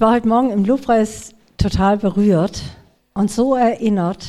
Ich 0.00 0.02
war 0.02 0.14
heute 0.14 0.28
Morgen 0.28 0.50
im 0.50 0.64
Lobpreis 0.64 1.34
total 1.58 1.98
berührt 1.98 2.62
und 3.12 3.30
so 3.30 3.54
erinnert, 3.54 4.24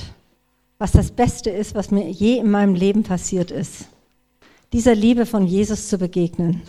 was 0.79 0.91
das 0.91 1.11
Beste 1.11 1.49
ist, 1.49 1.75
was 1.75 1.91
mir 1.91 2.09
je 2.11 2.39
in 2.39 2.51
meinem 2.51 2.75
Leben 2.75 3.03
passiert 3.03 3.51
ist. 3.51 3.85
Dieser 4.73 4.95
Liebe 4.95 5.25
von 5.25 5.47
Jesus 5.47 5.87
zu 5.87 5.97
begegnen. 5.97 6.61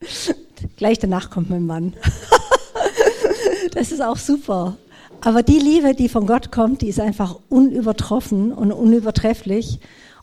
Gleich 0.76 0.98
danach 0.98 1.30
kommt 1.30 1.48
mein 1.48 1.64
Mann. 1.64 1.94
das 3.74 3.92
ist 3.92 4.02
auch 4.02 4.16
super. 4.16 4.76
Aber 5.20 5.44
die 5.44 5.60
Liebe, 5.60 5.94
die 5.94 6.08
von 6.08 6.26
Gott 6.26 6.50
kommt, 6.50 6.82
die 6.82 6.88
ist 6.88 6.98
einfach 6.98 7.38
unübertroffen 7.48 8.52
und 8.52 8.72
unübertrefflich. 8.72 9.78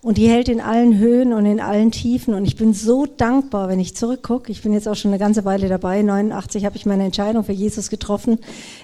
Und 0.06 0.20
die 0.20 0.30
hält 0.30 0.50
in 0.50 0.62
allen 0.62 1.00
Höhen 1.00 1.34
und 1.34 1.48
in 1.48 1.60
allen 1.60 1.90
Tiefen. 1.90 2.36
Und 2.36 2.46
ich 2.46 2.56
bin 2.56 2.76
so 2.76 3.08
dankbar, 3.08 3.70
wenn 3.70 3.80
ich 3.80 3.96
zurückgucke. 3.96 4.52
Ich 4.52 4.62
bin 4.62 4.72
jetzt 4.72 4.88
auch 4.88 4.94
schon 4.94 5.10
eine 5.10 5.18
ganze 5.18 5.46
Weile 5.46 5.68
dabei. 5.68 6.04
89 6.04 6.64
habe 6.64 6.78
ich 6.78 6.86
meine 6.86 7.06
Entscheidung 7.06 7.44
für 7.44 7.54
Jesus 7.54 7.90
getroffen. 7.90 8.38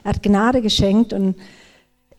Er 0.04 0.16
hat 0.16 0.24
Gnade 0.24 0.64
geschenkt 0.64 1.14
und 1.14 1.36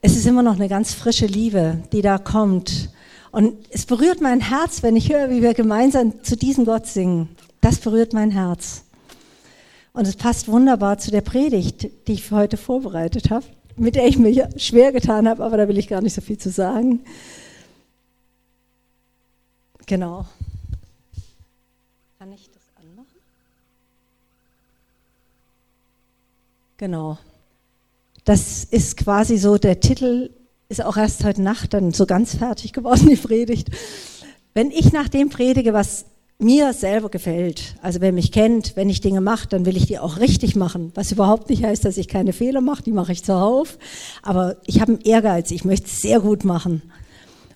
es 0.02 0.14
ist 0.14 0.24
immer 0.24 0.44
noch 0.44 0.54
eine 0.54 0.68
ganz 0.68 0.94
frische 0.94 1.26
Liebe, 1.26 1.82
die 1.92 2.00
da 2.00 2.16
kommt. 2.16 2.90
Und 3.32 3.54
es 3.70 3.86
berührt 3.86 4.20
mein 4.20 4.38
Herz, 4.38 4.84
wenn 4.84 4.94
ich 4.94 5.12
höre, 5.12 5.30
wie 5.30 5.42
wir 5.42 5.54
gemeinsam 5.54 6.22
zu 6.22 6.36
diesem 6.36 6.64
Gott 6.64 6.86
singen. 6.86 7.28
Das 7.60 7.78
berührt 7.78 8.12
mein 8.12 8.30
Herz. 8.30 8.84
Und 9.94 10.06
es 10.06 10.14
passt 10.14 10.46
wunderbar 10.46 10.98
zu 10.98 11.10
der 11.10 11.22
Predigt, 11.22 11.88
die 12.06 12.12
ich 12.12 12.22
für 12.22 12.36
heute 12.36 12.56
vorbereitet 12.56 13.30
habe, 13.30 13.46
mit 13.74 13.96
der 13.96 14.06
ich 14.06 14.16
mir 14.16 14.48
schwer 14.56 14.92
getan 14.92 15.28
habe, 15.28 15.42
aber 15.42 15.56
da 15.56 15.66
will 15.66 15.78
ich 15.78 15.88
gar 15.88 16.02
nicht 16.02 16.14
so 16.14 16.20
viel 16.20 16.38
zu 16.38 16.50
sagen. 16.50 17.00
Genau. 19.86 20.26
Kann 22.18 22.32
ich 22.32 22.50
das 22.50 22.62
anmachen? 22.76 23.06
Genau. 26.76 27.18
Das 28.24 28.64
ist 28.64 28.96
quasi 28.96 29.36
so, 29.36 29.58
der 29.58 29.80
Titel 29.80 30.30
ist 30.68 30.84
auch 30.84 30.96
erst 30.96 31.24
heute 31.24 31.42
Nacht 31.42 31.74
dann 31.74 31.92
so 31.92 32.06
ganz 32.06 32.36
fertig 32.36 32.72
geworden, 32.72 33.06
die 33.10 33.16
Predigt. 33.16 33.70
Wenn 34.54 34.70
ich 34.70 34.92
nach 34.92 35.08
dem 35.08 35.28
predige, 35.28 35.72
was 35.72 36.06
mir 36.38 36.72
selber 36.72 37.08
gefällt, 37.08 37.74
also 37.82 38.00
wer 38.00 38.12
mich 38.12 38.32
kennt, 38.32 38.76
wenn 38.76 38.90
ich 38.90 39.00
Dinge 39.00 39.20
mache, 39.20 39.48
dann 39.48 39.64
will 39.64 39.76
ich 39.76 39.86
die 39.86 39.98
auch 39.98 40.18
richtig 40.18 40.56
machen, 40.56 40.92
was 40.94 41.12
überhaupt 41.12 41.50
nicht 41.50 41.64
heißt, 41.64 41.84
dass 41.84 41.96
ich 41.96 42.08
keine 42.08 42.32
Fehler 42.32 42.60
mache, 42.60 42.82
die 42.82 42.92
mache 42.92 43.12
ich 43.12 43.24
zuhauf, 43.24 43.78
aber 44.22 44.56
ich 44.66 44.80
habe 44.80 44.92
einen 44.92 45.00
Ehrgeiz, 45.02 45.50
ich 45.50 45.64
möchte 45.64 45.86
es 45.86 46.00
sehr 46.00 46.20
gut 46.20 46.44
machen. 46.44 46.82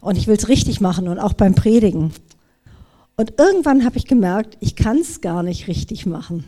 Und 0.00 0.16
ich 0.16 0.27
will 0.27 0.36
es 0.36 0.48
richtig 0.48 0.80
machen 0.80 1.08
und 1.08 1.19
auch 1.19 1.33
beim 1.33 1.55
Predigen. 1.55 2.12
Und 3.16 3.34
irgendwann 3.39 3.84
habe 3.84 3.97
ich 3.97 4.06
gemerkt, 4.06 4.56
ich 4.61 4.77
kann 4.77 4.98
es 4.98 5.20
gar 5.20 5.42
nicht 5.42 5.69
richtig 5.69 6.06
machen. 6.06 6.44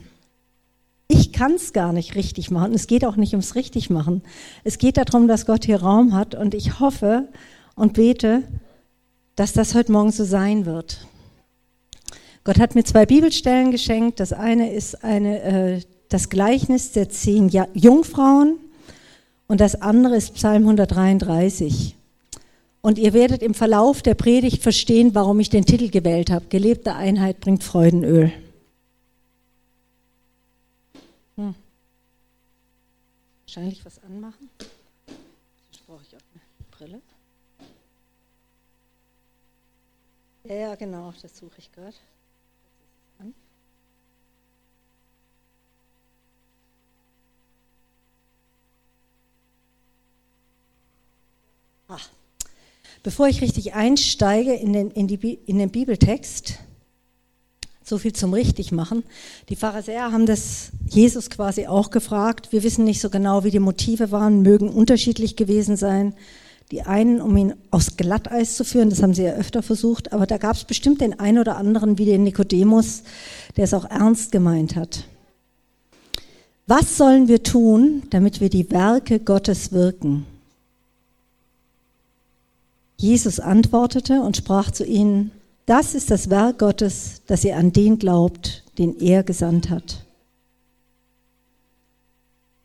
Ich 1.09 1.33
kann 1.33 1.53
es 1.55 1.73
gar 1.73 1.95
nicht 1.95 2.15
richtig 2.15 2.51
machen. 2.51 2.75
Es 2.75 2.87
geht 2.87 3.05
auch 3.07 3.17
nicht 3.17 3.33
ums 3.33 3.55
richtig 3.55 3.89
machen. 3.89 4.23
Es 4.65 4.77
geht 4.77 4.99
darum, 4.99 5.27
dass 5.27 5.47
Gott 5.47 5.65
hier 5.65 5.81
Raum 5.81 6.15
hat 6.15 6.35
und 6.35 6.55
ich 6.55 6.81
hoffe 6.81 7.29
und 7.75 7.95
bete, 7.95 8.43
dass 9.35 9.55
das 9.55 9.75
heute 9.75 9.93
Morgen 9.93 10.13
so 10.13 10.25
sein 10.25 10.67
wird. 10.67 11.07
Gott 12.45 12.59
hat 12.59 12.75
mir 12.75 12.85
zwei 12.85 13.07
Bibelstellen 13.07 13.71
geschenkt. 13.71 14.21
Das 14.21 14.33
eine 14.33 14.73
ist 14.73 15.05
eine, 15.05 15.43
äh, 15.43 15.81
das 16.09 16.29
Gleichnis 16.29 16.93
der 16.93 17.09
zehn 17.09 17.51
Jungfrauen 17.75 18.59
und 19.47 19.61
das 19.61 19.81
andere 19.81 20.17
ist 20.17 20.35
Psalm 20.35 20.63
133. 20.63 21.98
Und 22.81 22.99
ihr 22.99 23.13
werdet 23.13 23.43
im 23.43 23.55
Verlauf 23.55 24.03
der 24.03 24.15
Predigt 24.15 24.63
verstehen, 24.63 25.15
warum 25.15 25.41
ich 25.41 25.51
den 25.51 25.65
Titel 25.65 25.91
gewählt 25.91 26.31
habe. 26.31 26.47
Gelebte 26.47 26.95
Einheit 26.95 27.41
bringt 27.41 27.65
Freudenöl. 27.65 28.33
Hm. 31.37 31.55
Wahrscheinlich 33.47 33.85
was 33.85 34.03
anmachen. 34.03 34.49
Jetzt 35.73 35.87
brauche 35.87 36.03
ich 36.03 36.17
auch 36.17 36.21
eine 36.33 36.41
Brille. 36.71 37.03
Ja, 40.45 40.75
genau, 40.77 41.13
das 41.21 41.37
suche 41.37 41.59
ich 41.59 41.71
gerade. 41.73 41.97
Ah. 51.91 52.18
Bevor 53.03 53.29
ich 53.29 53.41
richtig 53.41 53.75
einsteige 53.75 54.55
in 54.55 54.73
den, 54.73 54.91
in, 54.91 55.07
die, 55.07 55.39
in 55.47 55.59
den 55.59 55.71
Bibeltext, 55.71 56.59
so 57.89 57.99
viel 57.99 58.13
zum 58.13 58.35
Richtigmachen. 58.35 59.03
Die 59.49 59.57
Pharisäer 59.57 60.13
haben 60.13 60.27
das 60.27 60.71
Jesus 60.89 61.31
quasi 61.31 61.67
auch 61.67 61.91
gefragt. 61.91 62.53
Wir 62.53 62.63
wissen 62.63 62.85
nicht 62.85 63.01
so 63.01 63.09
genau, 63.09 63.45
wie 63.45 63.51
die 63.51 63.59
Motive 63.61 64.11
waren, 64.11 64.43
mögen 64.43 64.69
unterschiedlich 64.69 65.37
gewesen 65.37 65.77
sein. 65.77 66.15
Die 66.71 66.83
einen, 66.83 67.23
um 67.23 67.35
ihn 67.35 67.55
aufs 67.71 67.97
Glatteis 67.97 68.57
zu 68.57 68.65
führen, 68.65 68.91
das 68.91 69.03
haben 69.03 69.15
sie 69.15 69.23
ja 69.23 69.33
öfter 69.33 69.63
versucht, 69.63 70.13
aber 70.13 70.27
da 70.27 70.37
gab 70.37 70.55
es 70.55 70.65
bestimmt 70.65 71.01
den 71.01 71.19
einen 71.19 71.39
oder 71.39 71.57
anderen, 71.57 71.97
wie 71.97 72.05
den 72.05 72.25
Nikodemus, 72.25 73.05
der 73.57 73.65
es 73.65 73.73
auch 73.73 73.87
ernst 73.87 74.33
gemeint 74.33 74.77
hat. 74.77 75.05
Was 76.67 76.99
sollen 76.99 77.29
wir 77.29 77.43
tun, 77.43 78.03
damit 78.11 78.43
wir 78.43 78.51
die 78.51 78.71
Werke 78.71 79.19
Gottes 79.19 79.73
wirken? 79.73 80.27
Jesus 83.01 83.39
antwortete 83.41 84.21
und 84.21 84.37
sprach 84.37 84.71
zu 84.71 84.85
ihnen, 84.85 85.31
das 85.67 85.95
ist 85.95 86.11
das 86.11 86.31
Werk 86.31 86.59
Gottes, 86.59 87.23
dass 87.27 87.45
ihr 87.45 87.57
an 87.57 87.73
den 87.73 87.99
glaubt, 87.99 88.65
den 88.79 88.99
er 88.99 89.23
gesandt 89.23 89.71
hat. 89.71 90.05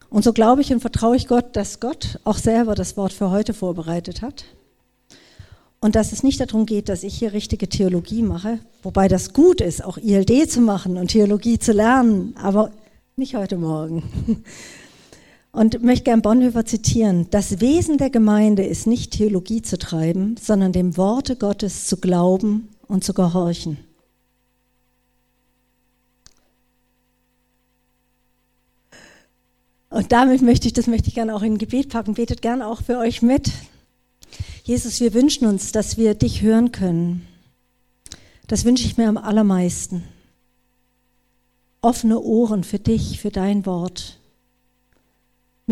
Und 0.10 0.24
so 0.24 0.32
glaube 0.32 0.62
ich 0.62 0.72
und 0.72 0.80
vertraue 0.80 1.16
ich 1.16 1.28
Gott, 1.28 1.56
dass 1.56 1.80
Gott 1.80 2.20
auch 2.24 2.38
selber 2.38 2.76
das 2.76 2.98
Wort 2.98 3.14
für 3.14 3.30
heute 3.30 3.54
vorbereitet 3.54 4.22
hat. 4.22 4.46
Und 5.80 5.96
dass 5.96 6.14
es 6.14 6.24
nicht 6.24 6.40
darum 6.40 6.66
geht, 6.66 6.88
dass 6.88 7.04
ich 7.04 7.16
hier 7.16 7.34
richtige 7.34 7.68
Theologie 7.68 8.22
mache, 8.22 8.60
wobei 8.84 9.08
das 9.08 9.34
gut 9.34 9.60
ist, 9.60 9.84
auch 9.84 9.98
ILD 9.98 10.50
zu 10.50 10.62
machen 10.62 10.98
und 10.98 11.10
Theologie 11.10 11.60
zu 11.60 11.74
lernen, 11.74 12.36
aber 12.42 12.72
nicht 13.18 13.36
heute 13.36 13.58
Morgen, 13.58 14.04
und 15.54 15.84
möchte 15.84 16.06
gern 16.06 16.24
Bonhoeffer 16.24 16.66
zitieren. 16.66 17.28
Das 17.30 17.62
Wesen 17.62 17.98
der 17.98 18.10
Gemeinde 18.10 18.66
ist 18.66 18.88
nicht 18.88 19.12
Theologie 19.12 19.62
zu 19.62 19.78
treiben, 19.78 20.36
sondern 20.36 20.74
dem 20.74 20.98
Worte 20.98 21.36
Gottes 21.36 21.86
zu 21.86 21.98
glauben 21.98 22.70
und 22.88 23.04
zu 23.04 23.14
gehorchen. 23.14 23.78
Und 29.92 30.12
damit 30.12 30.42
möchte 30.42 30.66
ich, 30.66 30.74
das 30.74 30.88
möchte 30.88 31.10
ich 31.10 31.14
gerne 31.14 31.36
auch 31.36 31.44
in 31.44 31.60
Gebet 31.60 31.90
packen. 31.90 32.16
Betet 32.16 32.42
gern 32.42 32.64
auch 32.64 32.82
für 32.82 32.98
euch 32.98 33.22
mit. 33.22 33.52
Jesus, 34.64 35.00
wir 35.02 35.14
wünschen 35.14 35.46
uns, 35.46 35.72
dass 35.72 35.98
wir 35.98 36.16
dich 36.16 36.42
hören 36.42 36.72
können. 36.72 37.28
Das 38.48 38.66
wünsche 38.66 38.88
ich 38.88 38.98
mir 38.98 39.08
am 39.08 39.18
allermeisten. 39.18 40.04
Offene 41.82 42.20
Ohren 42.20 42.64
für 42.64 42.80
dich, 42.80 43.20
für 43.20 43.30
dein 43.30 43.68
Wort 43.68 44.18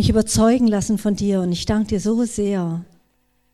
mich 0.01 0.09
überzeugen 0.09 0.67
lassen 0.67 0.97
von 0.97 1.15
dir. 1.15 1.41
Und 1.41 1.51
ich 1.51 1.67
danke 1.67 1.89
dir 1.89 1.99
so 1.99 2.23
sehr, 2.23 2.83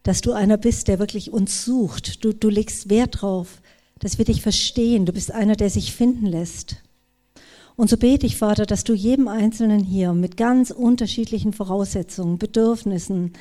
dass 0.04 0.22
du 0.22 0.32
einer 0.32 0.56
bist, 0.56 0.88
der 0.88 0.98
wirklich 0.98 1.34
uns 1.34 1.66
sucht. 1.66 2.24
Du, 2.24 2.34
du 2.34 2.48
legst 2.48 2.90
Wert 2.90 3.22
drauf, 3.22 3.62
dass 4.00 4.18
wir 4.18 4.24
dich 4.24 4.42
verstehen. 4.42 5.06
Du 5.06 5.12
bist 5.12 5.34
einer, 5.34 5.58
der 5.58 5.70
sich 5.70 5.94
finden 5.94 6.26
lässt. 6.26 6.78
Und 7.76 7.90
so 7.90 7.98
bete 7.98 8.26
ich, 8.26 8.38
Vater, 8.38 8.66
dass 8.66 8.86
du 8.86 8.94
jedem 8.94 9.28
Einzelnen 9.28 9.84
hier 9.84 10.14
mit 10.14 10.38
ganz 10.38 10.72
unterschiedlichen 10.72 11.52
Voraussetzungen, 11.52 12.38
Bedürfnissen, 12.38 13.34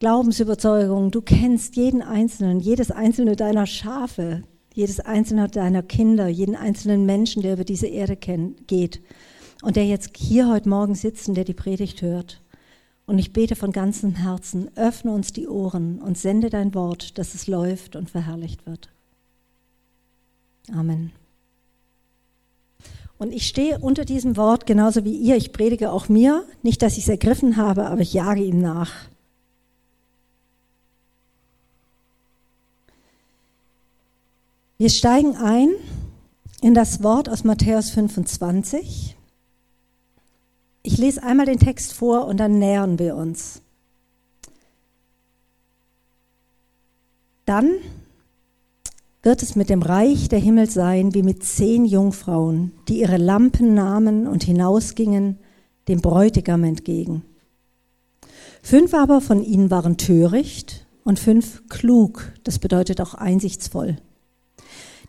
Glaubensüberzeugungen, 0.00 1.10
du 1.10 1.22
kennst 1.22 1.76
jeden 1.76 2.02
Einzelnen, 2.02 2.60
jedes 2.60 2.90
einzelne 2.90 3.36
deiner 3.36 3.66
Schafe, 3.66 4.42
jedes 4.74 5.00
einzelne 5.00 5.48
deiner 5.48 5.82
Kinder, 5.82 6.28
jeden 6.28 6.56
einzelnen 6.56 7.06
Menschen, 7.06 7.40
der 7.40 7.54
über 7.54 7.64
diese 7.64 7.86
Erde 7.86 8.16
geht 8.16 9.00
und 9.62 9.76
der 9.76 9.86
jetzt 9.86 10.16
hier 10.16 10.48
heute 10.48 10.68
Morgen 10.68 10.94
sitzt 10.94 11.28
und 11.28 11.34
der 11.34 11.44
die 11.44 11.54
Predigt 11.54 12.02
hört. 12.02 12.40
Und 13.06 13.18
ich 13.18 13.32
bete 13.32 13.54
von 13.56 13.72
ganzem 13.72 14.14
Herzen, 14.14 14.70
öffne 14.76 15.12
uns 15.12 15.32
die 15.32 15.46
Ohren 15.46 16.00
und 16.00 16.16
sende 16.16 16.48
dein 16.48 16.74
Wort, 16.74 17.18
dass 17.18 17.34
es 17.34 17.46
läuft 17.46 17.96
und 17.96 18.10
verherrlicht 18.10 18.66
wird. 18.66 18.88
Amen. 20.72 21.12
Und 23.18 23.32
ich 23.32 23.46
stehe 23.46 23.78
unter 23.78 24.04
diesem 24.04 24.36
Wort 24.36 24.66
genauso 24.66 25.04
wie 25.04 25.16
ihr. 25.16 25.36
Ich 25.36 25.52
predige 25.52 25.92
auch 25.92 26.08
mir. 26.08 26.44
Nicht, 26.62 26.82
dass 26.82 26.96
ich 26.96 27.04
es 27.04 27.08
ergriffen 27.08 27.56
habe, 27.56 27.86
aber 27.86 28.00
ich 28.00 28.12
jage 28.12 28.42
ihm 28.42 28.60
nach. 28.60 28.92
Wir 34.76 34.90
steigen 34.90 35.36
ein 35.36 35.70
in 36.60 36.74
das 36.74 37.02
Wort 37.02 37.28
aus 37.28 37.44
Matthäus 37.44 37.90
25. 37.90 39.16
Ich 40.86 40.98
lese 40.98 41.22
einmal 41.22 41.46
den 41.46 41.58
Text 41.58 41.94
vor 41.94 42.26
und 42.26 42.38
dann 42.38 42.58
nähern 42.58 42.98
wir 42.98 43.16
uns. 43.16 43.62
Dann 47.46 47.72
wird 49.22 49.42
es 49.42 49.56
mit 49.56 49.70
dem 49.70 49.80
Reich 49.80 50.28
der 50.28 50.38
Himmel 50.38 50.68
sein 50.68 51.14
wie 51.14 51.22
mit 51.22 51.42
zehn 51.42 51.86
Jungfrauen, 51.86 52.72
die 52.88 53.00
ihre 53.00 53.16
Lampen 53.16 53.72
nahmen 53.72 54.26
und 54.26 54.44
hinausgingen 54.44 55.38
dem 55.88 56.02
Bräutigam 56.02 56.64
entgegen. 56.64 57.22
Fünf 58.62 58.92
aber 58.92 59.22
von 59.22 59.42
ihnen 59.42 59.70
waren 59.70 59.96
töricht 59.96 60.86
und 61.02 61.18
fünf 61.18 61.66
klug, 61.68 62.32
das 62.44 62.58
bedeutet 62.58 63.00
auch 63.00 63.14
einsichtsvoll. 63.14 63.96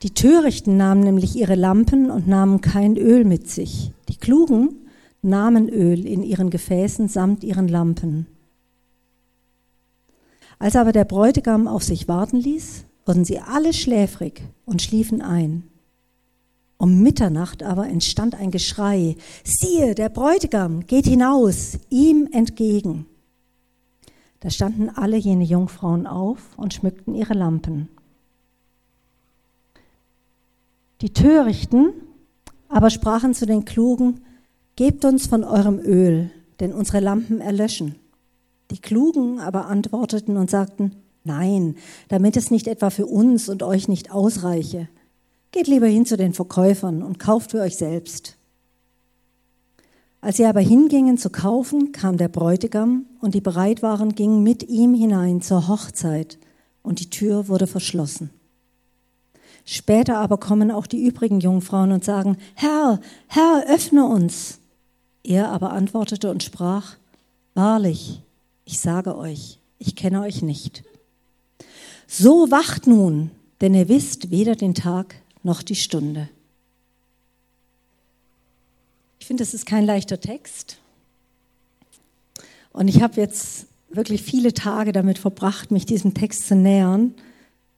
Die 0.03 0.13
Törichten 0.13 0.77
nahmen 0.77 1.01
nämlich 1.01 1.35
ihre 1.35 1.55
Lampen 1.55 2.09
und 2.11 2.29
nahmen 2.29 2.61
kein 2.61 2.95
Öl 2.95 3.25
mit 3.25 3.49
sich. 3.49 3.91
Die 4.07 4.17
Klugen 4.17 4.84
nahmen 5.25 5.67
Öl 5.67 6.05
in 6.05 6.23
ihren 6.23 6.49
Gefäßen 6.49 7.07
samt 7.07 7.43
ihren 7.43 7.67
Lampen. 7.67 8.27
Als 10.59 10.75
aber 10.75 10.91
der 10.91 11.03
Bräutigam 11.03 11.67
auf 11.67 11.83
sich 11.83 12.07
warten 12.07 12.37
ließ, 12.37 12.85
wurden 13.05 13.25
sie 13.25 13.39
alle 13.39 13.73
schläfrig 13.73 14.41
und 14.65 14.81
schliefen 14.81 15.21
ein. 15.21 15.63
Um 16.77 17.01
Mitternacht 17.01 17.63
aber 17.63 17.87
entstand 17.87 18.35
ein 18.35 18.51
Geschrei, 18.51 19.15
siehe, 19.43 19.95
der 19.95 20.09
Bräutigam 20.09 20.85
geht 20.85 21.05
hinaus, 21.05 21.77
ihm 21.89 22.27
entgegen. 22.31 23.05
Da 24.41 24.49
standen 24.49 24.89
alle 24.89 25.17
jene 25.17 25.43
Jungfrauen 25.43 26.05
auf 26.05 26.57
und 26.57 26.73
schmückten 26.73 27.15
ihre 27.15 27.33
Lampen. 27.33 27.89
Die 31.01 31.13
Törichten 31.13 31.93
aber 32.67 32.89
sprachen 32.89 33.33
zu 33.33 33.45
den 33.45 33.63
Klugen, 33.63 34.24
Gebt 34.75 35.05
uns 35.05 35.27
von 35.27 35.43
eurem 35.43 35.79
Öl, 35.79 36.31
denn 36.59 36.73
unsere 36.73 36.99
Lampen 36.99 37.39
erlöschen. 37.39 37.95
Die 38.71 38.79
Klugen 38.79 39.39
aber 39.39 39.67
antworteten 39.67 40.37
und 40.37 40.49
sagten, 40.49 40.95
Nein, 41.23 41.75
damit 42.07 42.37
es 42.37 42.51
nicht 42.51 42.67
etwa 42.67 42.91
für 42.91 43.07
uns 43.07 43.49
und 43.49 43.63
euch 43.63 43.87
nicht 43.87 44.11
ausreiche. 44.11 44.87
Geht 45.51 45.67
lieber 45.67 45.87
hin 45.87 46.05
zu 46.05 46.17
den 46.17 46.33
Verkäufern 46.33 47.01
und 47.01 47.17
kauft 47.17 47.51
für 47.51 47.61
euch 47.61 47.77
selbst. 47.77 48.37
Als 50.21 50.37
sie 50.37 50.45
aber 50.45 50.59
hingingen 50.59 51.17
zu 51.17 51.29
kaufen, 51.29 51.91
kam 51.91 52.17
der 52.17 52.27
Bräutigam 52.27 53.05
und 53.21 53.33
die 53.33 53.41
bereit 53.41 53.81
waren, 53.81 54.13
gingen 54.13 54.43
mit 54.43 54.63
ihm 54.63 54.93
hinein 54.93 55.41
zur 55.41 55.67
Hochzeit 55.67 56.37
und 56.83 56.99
die 56.99 57.09
Tür 57.09 57.47
wurde 57.47 57.67
verschlossen. 57.67 58.29
Später 59.65 60.17
aber 60.17 60.37
kommen 60.37 60.69
auch 60.69 60.85
die 60.85 61.03
übrigen 61.03 61.39
Jungfrauen 61.39 61.91
und 61.91 62.03
sagen, 62.03 62.37
Herr, 62.53 62.99
Herr, 63.27 63.65
öffne 63.67 64.05
uns. 64.05 64.59
Er 65.25 65.49
aber 65.49 65.71
antwortete 65.71 66.29
und 66.29 66.43
sprach, 66.43 66.97
Wahrlich, 67.55 68.21
ich 68.65 68.79
sage 68.79 69.17
euch, 69.17 69.59
ich 69.79 69.95
kenne 69.95 70.21
euch 70.21 70.41
nicht. 70.41 70.83
So 72.05 72.51
wacht 72.51 72.85
nun, 72.85 73.31
denn 73.61 73.73
ihr 73.73 73.87
wisst 73.87 74.29
weder 74.29 74.55
den 74.55 74.75
Tag 74.75 75.15
noch 75.41 75.63
die 75.63 75.75
Stunde. 75.75 76.29
Ich 79.19 79.25
finde, 79.25 79.41
das 79.41 79.53
ist 79.53 79.65
kein 79.65 79.85
leichter 79.85 80.19
Text. 80.19 80.77
Und 82.73 82.89
ich 82.89 83.01
habe 83.01 83.19
jetzt 83.21 83.67
wirklich 83.89 84.21
viele 84.21 84.53
Tage 84.53 84.91
damit 84.91 85.17
verbracht, 85.17 85.71
mich 85.71 85.85
diesem 85.85 86.13
Text 86.13 86.47
zu 86.47 86.55
nähern. 86.55 87.15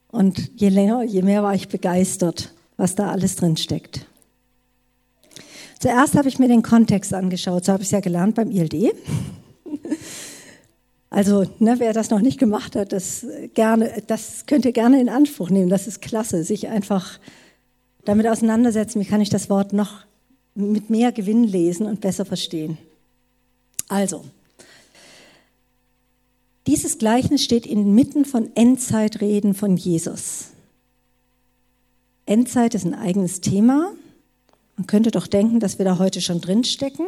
Und 0.09 0.51
je 0.55 0.69
länger, 0.69 1.03
je 1.03 1.21
mehr 1.21 1.43
war 1.43 1.53
ich 1.53 1.67
begeistert, 1.67 2.51
was 2.77 2.95
da 2.95 3.11
alles 3.11 3.35
drin 3.35 3.57
steckt. 3.57 4.07
Zuerst 5.79 6.15
habe 6.15 6.27
ich 6.27 6.39
mir 6.39 6.47
den 6.47 6.63
Kontext 6.63 7.13
angeschaut, 7.13 7.65
so 7.65 7.73
habe 7.73 7.83
ich 7.83 7.89
es 7.89 7.91
ja 7.91 7.99
gelernt 7.99 8.35
beim 8.35 8.49
ILD. 8.49 8.93
Also, 11.09 11.45
ne, 11.59 11.75
wer 11.77 11.93
das 11.93 12.09
noch 12.09 12.19
nicht 12.19 12.37
gemacht 12.37 12.75
hat, 12.75 12.91
das 12.91 13.25
gerne, 13.53 14.03
das 14.07 14.45
könnt 14.45 14.65
ihr 14.65 14.73
gerne 14.73 14.99
in 14.99 15.07
Anspruch 15.07 15.49
nehmen. 15.49 15.69
Das 15.69 15.87
ist 15.87 16.01
klasse, 16.01 16.43
sich 16.43 16.67
einfach 16.67 17.19
damit 18.03 18.27
auseinandersetzen. 18.27 18.99
Wie 18.99 19.05
kann 19.05 19.21
ich 19.21 19.29
das 19.29 19.49
Wort 19.49 19.71
noch 19.71 20.05
mit 20.53 20.89
mehr 20.89 21.11
Gewinn 21.11 21.43
lesen 21.43 21.85
und 21.85 22.01
besser 22.01 22.25
verstehen? 22.25 22.77
Also, 23.87 24.25
dieses 26.67 26.97
Gleichnis 26.97 27.43
steht 27.43 27.65
inmitten 27.65 28.25
von 28.25 28.49
Endzeitreden 28.55 29.53
von 29.53 29.77
Jesus. 29.77 30.47
Endzeit 32.25 32.75
ist 32.75 32.85
ein 32.85 32.93
eigenes 32.93 33.39
Thema. 33.39 33.91
Man 34.77 34.87
könnte 34.87 35.11
doch 35.11 35.27
denken, 35.27 35.59
dass 35.59 35.79
wir 35.79 35.85
da 35.85 35.97
heute 35.97 36.21
schon 36.21 36.39
drinstecken. 36.39 37.07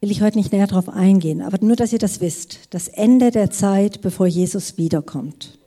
Will 0.00 0.10
ich 0.10 0.22
heute 0.22 0.38
nicht 0.38 0.52
näher 0.52 0.66
darauf 0.66 0.88
eingehen, 0.88 1.42
aber 1.42 1.58
nur, 1.60 1.76
dass 1.76 1.92
ihr 1.92 1.98
das 1.98 2.20
wisst. 2.20 2.60
Das 2.70 2.88
Ende 2.88 3.30
der 3.30 3.50
Zeit, 3.50 4.02
bevor 4.02 4.26
Jesus 4.26 4.76
wiederkommt. 4.78 5.58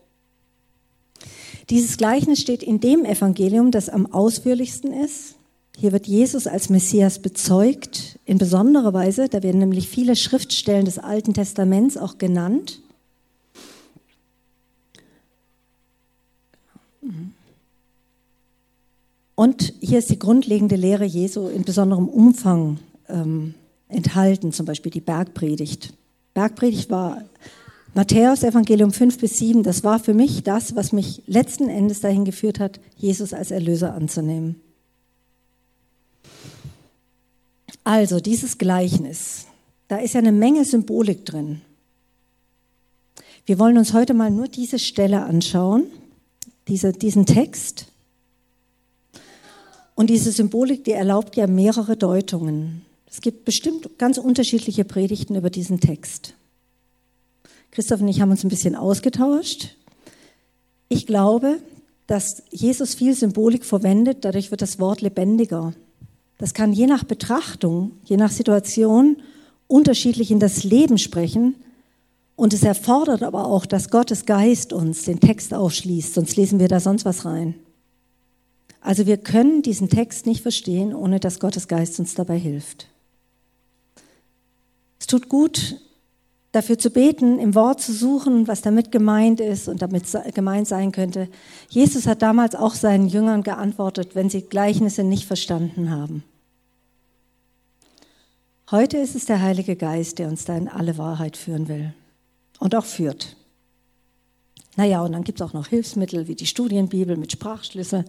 Dieses 1.69 1.97
Gleichnis 1.97 2.39
steht 2.39 2.61
in 2.61 2.79
dem 2.79 3.05
Evangelium, 3.05 3.71
das 3.71 3.89
am 3.89 4.05
ausführlichsten 4.05 4.93
ist. 4.93 5.35
Hier 5.77 5.91
wird 5.91 6.05
Jesus 6.05 6.45
als 6.45 6.69
Messias 6.69 7.19
bezeugt, 7.19 8.19
in 8.25 8.37
besonderer 8.37 8.93
Weise. 8.93 9.29
Da 9.29 9.41
werden 9.41 9.59
nämlich 9.59 9.89
viele 9.89 10.15
Schriftstellen 10.15 10.85
des 10.85 10.99
Alten 10.99 11.33
Testaments 11.33 11.97
auch 11.97 12.19
genannt. 12.19 12.82
Und 19.35 19.73
hier 19.79 19.99
ist 19.99 20.09
die 20.09 20.19
grundlegende 20.19 20.75
Lehre 20.75 21.05
Jesu 21.05 21.47
in 21.47 21.63
besonderem 21.63 22.07
Umfang 22.07 22.79
ähm, 23.09 23.55
enthalten, 23.87 24.51
zum 24.51 24.65
Beispiel 24.65 24.91
die 24.91 25.01
Bergpredigt. 25.01 25.93
Bergpredigt 26.33 26.89
war 26.89 27.23
Matthäus 27.95 28.43
Evangelium 28.43 28.91
5 28.91 29.19
bis 29.19 29.37
7, 29.37 29.63
das 29.63 29.83
war 29.83 29.99
für 29.99 30.13
mich 30.13 30.43
das, 30.43 30.75
was 30.75 30.91
mich 30.91 31.21
letzten 31.27 31.69
Endes 31.69 32.01
dahin 32.01 32.25
geführt 32.25 32.59
hat, 32.59 32.79
Jesus 32.97 33.33
als 33.33 33.51
Erlöser 33.51 33.93
anzunehmen. 33.93 34.59
Also 37.83 38.19
dieses 38.19 38.57
Gleichnis, 38.57 39.45
da 39.87 39.97
ist 39.97 40.13
ja 40.13 40.21
eine 40.21 40.31
Menge 40.31 40.63
Symbolik 40.63 41.25
drin. 41.25 41.61
Wir 43.45 43.59
wollen 43.59 43.77
uns 43.77 43.93
heute 43.93 44.13
mal 44.13 44.31
nur 44.31 44.47
diese 44.47 44.79
Stelle 44.79 45.23
anschauen, 45.23 45.83
diese, 46.67 46.93
diesen 46.93 47.25
Text. 47.25 47.87
Und 49.95 50.09
diese 50.09 50.31
Symbolik, 50.31 50.83
die 50.83 50.91
erlaubt 50.91 51.35
ja 51.35 51.47
mehrere 51.47 51.95
Deutungen. 51.95 52.83
Es 53.09 53.21
gibt 53.21 53.45
bestimmt 53.45 53.99
ganz 53.99 54.17
unterschiedliche 54.17 54.85
Predigten 54.85 55.35
über 55.35 55.49
diesen 55.49 55.79
Text. 55.79 56.33
Christoph 57.71 58.01
und 58.01 58.07
ich 58.07 58.21
haben 58.21 58.31
uns 58.31 58.43
ein 58.43 58.49
bisschen 58.49 58.75
ausgetauscht. 58.75 59.75
Ich 60.89 61.05
glaube, 61.05 61.59
dass 62.07 62.43
Jesus 62.51 62.95
viel 62.95 63.13
Symbolik 63.13 63.65
verwendet, 63.65 64.19
dadurch 64.21 64.51
wird 64.51 64.61
das 64.61 64.79
Wort 64.79 65.01
lebendiger. 65.01 65.73
Das 66.37 66.53
kann 66.53 66.73
je 66.73 66.87
nach 66.87 67.03
Betrachtung, 67.03 67.91
je 68.05 68.17
nach 68.17 68.31
Situation 68.31 69.17
unterschiedlich 69.67 70.29
in 70.29 70.39
das 70.39 70.63
Leben 70.63 70.97
sprechen. 70.97 71.55
Und 72.35 72.53
es 72.53 72.63
erfordert 72.63 73.23
aber 73.23 73.45
auch, 73.45 73.65
dass 73.65 73.89
Gottes 73.89 74.25
Geist 74.25 74.73
uns 74.73 75.03
den 75.03 75.19
Text 75.19 75.53
aufschließt, 75.53 76.15
sonst 76.15 76.35
lesen 76.35 76.59
wir 76.59 76.67
da 76.67 76.79
sonst 76.79 77.05
was 77.05 77.25
rein. 77.25 77.55
Also 78.83 79.05
wir 79.05 79.15
können 79.17 79.61
diesen 79.61 79.87
Text 79.87 80.25
nicht 80.25 80.41
verstehen, 80.41 80.93
ohne 80.93 81.21
dass 81.21 81.39
Gottes 81.39 81.69
Geist 81.69 81.99
uns 81.99 82.15
dabei 82.15 82.37
hilft. 82.37 82.87
Es 84.99 85.07
tut 85.07 85.29
gut, 85.29 85.77
dafür 86.51 86.77
zu 86.77 86.89
beten, 86.89 87.39
im 87.39 87.55
Wort 87.55 87.79
zu 87.79 87.93
suchen, 87.93 88.45
was 88.45 88.61
damit 88.61 88.91
gemeint 88.91 89.39
ist 89.39 89.69
und 89.69 89.81
damit 89.81 90.03
gemeint 90.35 90.67
sein 90.67 90.91
könnte. 90.91 91.29
Jesus 91.69 92.07
hat 92.07 92.21
damals 92.21 92.55
auch 92.55 92.75
seinen 92.75 93.07
Jüngern 93.07 93.43
geantwortet, 93.43 94.15
wenn 94.15 94.29
sie 94.29 94.41
Gleichnisse 94.41 95.05
nicht 95.05 95.25
verstanden 95.25 95.89
haben. 95.89 96.23
Heute 98.69 98.97
ist 98.97 99.15
es 99.15 99.25
der 99.25 99.41
Heilige 99.41 99.77
Geist, 99.77 100.19
der 100.19 100.27
uns 100.27 100.43
da 100.43 100.57
in 100.57 100.67
alle 100.67 100.97
Wahrheit 100.97 101.37
führen 101.37 101.69
will 101.69 101.93
und 102.59 102.75
auch 102.75 102.85
führt. 102.85 103.37
Naja, 104.75 105.03
und 105.03 105.11
dann 105.11 105.23
gibt 105.23 105.39
es 105.39 105.47
auch 105.47 105.53
noch 105.53 105.67
Hilfsmittel 105.67 106.27
wie 106.27 106.35
die 106.35 106.47
Studienbibel 106.47 107.15
mit 107.15 107.31
Sprachschlüssel. 107.31 108.05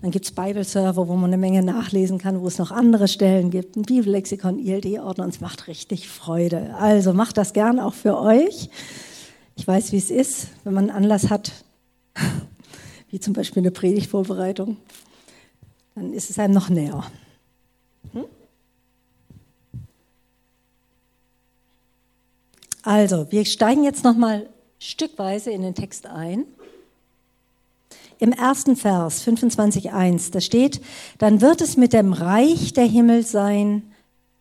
Dann 0.00 0.10
gibt 0.10 0.24
es 0.24 0.32
Bible-Server, 0.32 1.06
wo 1.06 1.14
man 1.14 1.26
eine 1.26 1.38
Menge 1.38 1.62
nachlesen 1.62 2.18
kann, 2.18 2.40
wo 2.40 2.48
es 2.48 2.58
noch 2.58 2.72
andere 2.72 3.06
Stellen 3.06 3.50
gibt. 3.50 3.76
Ein 3.76 3.82
Bibellexikon, 3.82 4.58
ILD-Ordner 4.58 5.24
und 5.24 5.30
es 5.30 5.40
macht 5.40 5.68
richtig 5.68 6.08
Freude. 6.08 6.74
Also 6.74 7.12
macht 7.12 7.36
das 7.36 7.52
gern 7.52 7.78
auch 7.78 7.94
für 7.94 8.18
euch. 8.18 8.68
Ich 9.54 9.66
weiß, 9.66 9.92
wie 9.92 9.98
es 9.98 10.10
ist, 10.10 10.48
wenn 10.64 10.74
man 10.74 10.90
einen 10.90 11.04
Anlass 11.04 11.30
hat, 11.30 11.52
wie 13.10 13.20
zum 13.20 13.32
Beispiel 13.32 13.62
eine 13.62 13.70
Predigtvorbereitung, 13.70 14.78
dann 15.94 16.12
ist 16.12 16.30
es 16.30 16.38
einem 16.38 16.54
noch 16.54 16.68
näher. 16.68 17.04
Hm? 18.12 18.24
Also, 22.82 23.30
wir 23.30 23.44
steigen 23.44 23.84
jetzt 23.84 24.02
nochmal 24.02 24.48
stückweise 24.82 25.50
in 25.50 25.62
den 25.62 25.74
Text 25.74 26.06
ein. 26.06 26.44
Im 28.18 28.32
ersten 28.32 28.76
Vers 28.76 29.26
25.1, 29.26 30.32
da 30.32 30.40
steht, 30.40 30.80
dann 31.18 31.40
wird 31.40 31.60
es 31.60 31.76
mit 31.76 31.92
dem 31.92 32.12
Reich 32.12 32.72
der 32.72 32.86
Himmel 32.86 33.24
sein, 33.24 33.82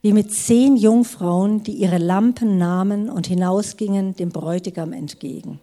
wie 0.02 0.14
mit 0.14 0.34
zehn 0.34 0.78
Jungfrauen, 0.78 1.64
die 1.64 1.74
ihre 1.74 2.00
Lampen 2.00 2.58
nahmen 2.58 3.10
und 3.10 3.28
hinausgingen 3.28 4.16
dem 4.16 4.30
Bräutigam 4.30 4.94
entgegen. 4.94 5.60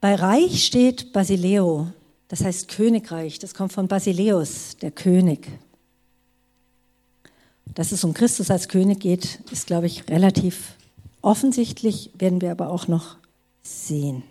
Bei 0.00 0.16
Reich 0.16 0.64
steht 0.64 1.12
Basileo, 1.12 1.88
das 2.26 2.42
heißt 2.42 2.68
Königreich, 2.68 3.38
das 3.38 3.54
kommt 3.54 3.72
von 3.72 3.86
Basileus, 3.86 4.76
der 4.80 4.90
König. 4.90 5.48
Dass 7.74 7.92
es 7.92 8.02
um 8.02 8.12
Christus 8.12 8.50
als 8.50 8.68
König 8.68 9.00
geht, 9.00 9.38
ist, 9.52 9.68
glaube 9.68 9.86
ich, 9.86 10.08
relativ 10.08 10.76
offensichtlich, 11.22 12.10
werden 12.18 12.40
wir 12.40 12.50
aber 12.50 12.70
auch 12.70 12.88
noch 12.88 13.16
sehen. 13.62 14.22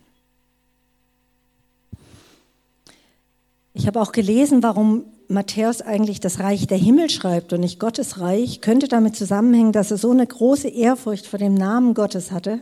Ich 3.73 3.87
habe 3.87 4.01
auch 4.01 4.11
gelesen, 4.11 4.61
warum 4.63 5.05
Matthäus 5.29 5.81
eigentlich 5.81 6.19
das 6.19 6.39
Reich 6.39 6.67
der 6.67 6.77
Himmel 6.77 7.09
schreibt 7.09 7.53
und 7.53 7.61
nicht 7.61 7.79
Gottes 7.79 8.19
Reich, 8.19 8.59
könnte 8.59 8.89
damit 8.89 9.15
zusammenhängen, 9.15 9.71
dass 9.71 9.89
er 9.91 9.97
so 9.97 10.11
eine 10.11 10.27
große 10.27 10.67
Ehrfurcht 10.67 11.25
vor 11.25 11.39
dem 11.39 11.53
Namen 11.53 11.93
Gottes 11.93 12.31
hatte, 12.31 12.59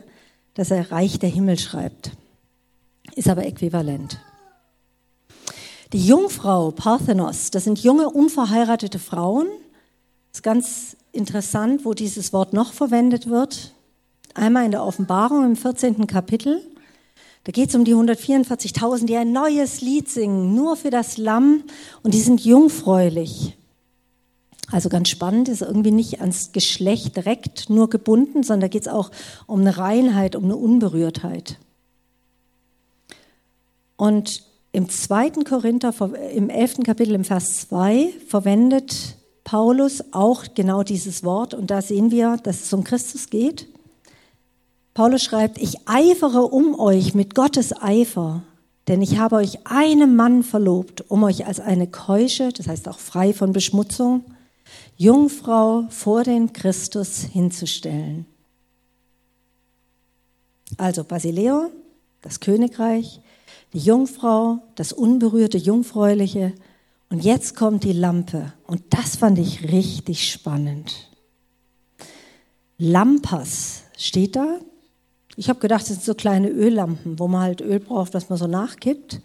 dass 0.54 0.70
er 0.70 0.92
Reich 0.92 1.18
der 1.18 1.28
Himmel 1.28 1.58
schreibt. 1.58 2.12
Ist 3.16 3.28
aber 3.28 3.44
äquivalent. 3.44 4.20
Die 5.92 6.06
Jungfrau 6.06 6.70
Parthenos, 6.70 7.50
das 7.50 7.64
sind 7.64 7.80
junge, 7.80 8.08
unverheiratete 8.08 9.00
Frauen. 9.00 9.48
Ist 10.32 10.44
ganz 10.44 10.96
interessant, 11.10 11.84
wo 11.84 11.94
dieses 11.94 12.32
Wort 12.32 12.52
noch 12.52 12.72
verwendet 12.72 13.28
wird. 13.28 13.74
Einmal 14.34 14.64
in 14.64 14.70
der 14.70 14.84
Offenbarung 14.84 15.44
im 15.44 15.56
14. 15.56 16.06
Kapitel. 16.06 16.60
Da 17.44 17.52
geht 17.52 17.70
es 17.70 17.74
um 17.74 17.84
die 17.84 17.94
144.000, 17.94 19.06
die 19.06 19.16
ein 19.16 19.32
neues 19.32 19.80
Lied 19.80 20.08
singen, 20.08 20.54
nur 20.54 20.76
für 20.76 20.90
das 20.90 21.16
Lamm. 21.16 21.64
Und 22.02 22.14
die 22.14 22.20
sind 22.20 22.44
jungfräulich. 22.44 23.56
Also 24.70 24.88
ganz 24.88 25.08
spannend, 25.08 25.48
ist 25.48 25.62
irgendwie 25.62 25.90
nicht 25.90 26.20
ans 26.20 26.52
Geschlecht 26.52 27.16
direkt 27.16 27.70
nur 27.70 27.90
gebunden, 27.90 28.42
sondern 28.42 28.62
da 28.62 28.68
geht 28.68 28.82
es 28.82 28.88
auch 28.88 29.10
um 29.46 29.60
eine 29.60 29.76
Reinheit, 29.76 30.36
um 30.36 30.44
eine 30.44 30.56
Unberührtheit. 30.56 31.58
Und 33.96 34.44
im 34.72 34.88
zweiten 34.88 35.44
Korinther, 35.44 35.92
im 36.32 36.48
elften 36.48 36.84
Kapitel, 36.84 37.14
im 37.14 37.24
Vers 37.24 37.68
2, 37.68 38.12
verwendet 38.28 39.16
Paulus 39.42 40.04
auch 40.12 40.44
genau 40.54 40.84
dieses 40.84 41.24
Wort. 41.24 41.54
Und 41.54 41.70
da 41.70 41.82
sehen 41.82 42.12
wir, 42.12 42.36
dass 42.36 42.62
es 42.62 42.72
um 42.72 42.84
Christus 42.84 43.30
geht. 43.30 43.66
Paulus 45.00 45.22
schreibt, 45.22 45.56
ich 45.56 45.88
eifere 45.88 46.42
um 46.42 46.78
euch 46.78 47.14
mit 47.14 47.34
Gottes 47.34 47.72
Eifer, 47.72 48.42
denn 48.86 49.00
ich 49.00 49.16
habe 49.16 49.36
euch 49.36 49.66
einem 49.66 50.14
Mann 50.14 50.42
verlobt, 50.42 51.10
um 51.10 51.22
euch 51.22 51.46
als 51.46 51.58
eine 51.58 51.86
keusche, 51.86 52.50
das 52.52 52.68
heißt 52.68 52.86
auch 52.86 52.98
frei 52.98 53.32
von 53.32 53.54
Beschmutzung, 53.54 54.26
Jungfrau 54.98 55.86
vor 55.88 56.22
den 56.24 56.52
Christus 56.52 57.22
hinzustellen. 57.22 58.26
Also 60.76 61.02
Basileo, 61.02 61.70
das 62.20 62.40
Königreich, 62.40 63.22
die 63.72 63.78
Jungfrau, 63.78 64.58
das 64.74 64.92
unberührte 64.92 65.56
Jungfräuliche. 65.56 66.52
Und 67.08 67.24
jetzt 67.24 67.56
kommt 67.56 67.84
die 67.84 67.94
Lampe. 67.94 68.52
Und 68.66 68.82
das 68.90 69.16
fand 69.16 69.38
ich 69.38 69.62
richtig 69.72 70.30
spannend. 70.30 71.08
Lampas 72.76 73.84
steht 73.96 74.36
da. 74.36 74.60
Ich 75.40 75.48
habe 75.48 75.58
gedacht, 75.58 75.80
das 75.80 75.88
sind 75.88 76.02
so 76.02 76.12
kleine 76.12 76.50
Öllampen, 76.50 77.18
wo 77.18 77.26
man 77.26 77.40
halt 77.40 77.62
Öl 77.62 77.80
braucht, 77.80 78.12
was 78.12 78.28
man 78.28 78.38
so 78.38 78.46
nachkippt. 78.46 79.22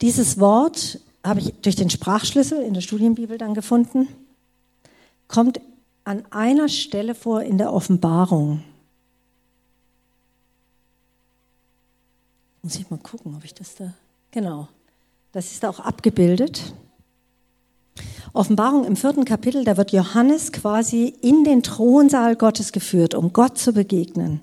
Dieses 0.00 0.40
Wort 0.40 0.98
habe 1.22 1.40
ich 1.40 1.52
durch 1.60 1.76
den 1.76 1.90
Sprachschlüssel 1.90 2.62
in 2.62 2.72
der 2.72 2.80
Studienbibel 2.80 3.36
dann 3.36 3.52
gefunden. 3.52 4.08
Kommt 5.28 5.60
an 6.04 6.24
einer 6.30 6.70
Stelle 6.70 7.14
vor 7.14 7.42
in 7.42 7.58
der 7.58 7.70
Offenbarung. 7.70 8.62
Muss 12.62 12.76
ich 12.76 12.88
mal 12.88 12.96
gucken, 12.96 13.34
ob 13.36 13.44
ich 13.44 13.52
das 13.52 13.74
da. 13.74 13.92
Genau. 14.30 14.68
Das 15.32 15.52
ist 15.52 15.66
auch 15.66 15.80
abgebildet. 15.80 16.72
Offenbarung 18.32 18.86
im 18.86 18.96
vierten 18.96 19.26
Kapitel, 19.26 19.64
da 19.64 19.76
wird 19.76 19.92
Johannes 19.92 20.50
quasi 20.50 21.14
in 21.20 21.44
den 21.44 21.62
Thronsaal 21.62 22.36
Gottes 22.36 22.72
geführt, 22.72 23.14
um 23.14 23.34
Gott 23.34 23.58
zu 23.58 23.74
begegnen. 23.74 24.40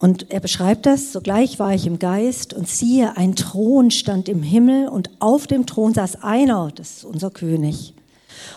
Und 0.00 0.30
er 0.30 0.40
beschreibt 0.40 0.86
das, 0.86 1.12
sogleich 1.12 1.58
war 1.58 1.74
ich 1.74 1.86
im 1.86 1.98
Geist 1.98 2.54
und 2.54 2.66
siehe, 2.66 3.18
ein 3.18 3.36
Thron 3.36 3.90
stand 3.90 4.30
im 4.30 4.42
Himmel 4.42 4.88
und 4.88 5.10
auf 5.18 5.46
dem 5.46 5.66
Thron 5.66 5.92
saß 5.92 6.22
einer, 6.22 6.72
das 6.74 6.96
ist 6.96 7.04
unser 7.04 7.30
König. 7.30 7.92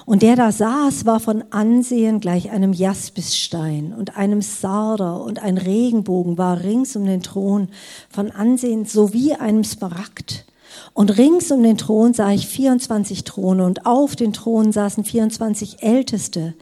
Und 0.05 0.21
der 0.21 0.38
da 0.38 0.53
saß, 0.53 1.05
war 1.05 1.19
von 1.19 1.43
Ansehen 1.51 2.21
gleich 2.21 2.50
einem 2.50 2.71
Jaspisstein 2.71 3.93
und 3.93 4.15
einem 4.15 4.41
Sarder 4.41 5.21
und 5.21 5.43
ein 5.43 5.57
Regenbogen 5.57 6.38
war 6.38 6.63
rings 6.63 6.95
um 6.95 7.05
den 7.05 7.21
Thron 7.21 7.67
von 8.09 8.31
Ansehen 8.31 8.85
so 8.85 9.12
wie 9.12 9.33
einem 9.33 9.65
Smaragd. 9.65 10.45
Und 10.93 11.17
rings 11.17 11.51
um 11.51 11.62
den 11.62 11.77
Thron 11.77 12.13
sah 12.13 12.31
ich 12.31 12.47
24 12.47 13.25
Throne 13.25 13.65
und 13.65 13.85
auf 13.85 14.15
den 14.15 14.31
Thronen 14.31 14.71
saßen 14.71 15.03
24 15.03 15.83
Älteste, 15.83 16.53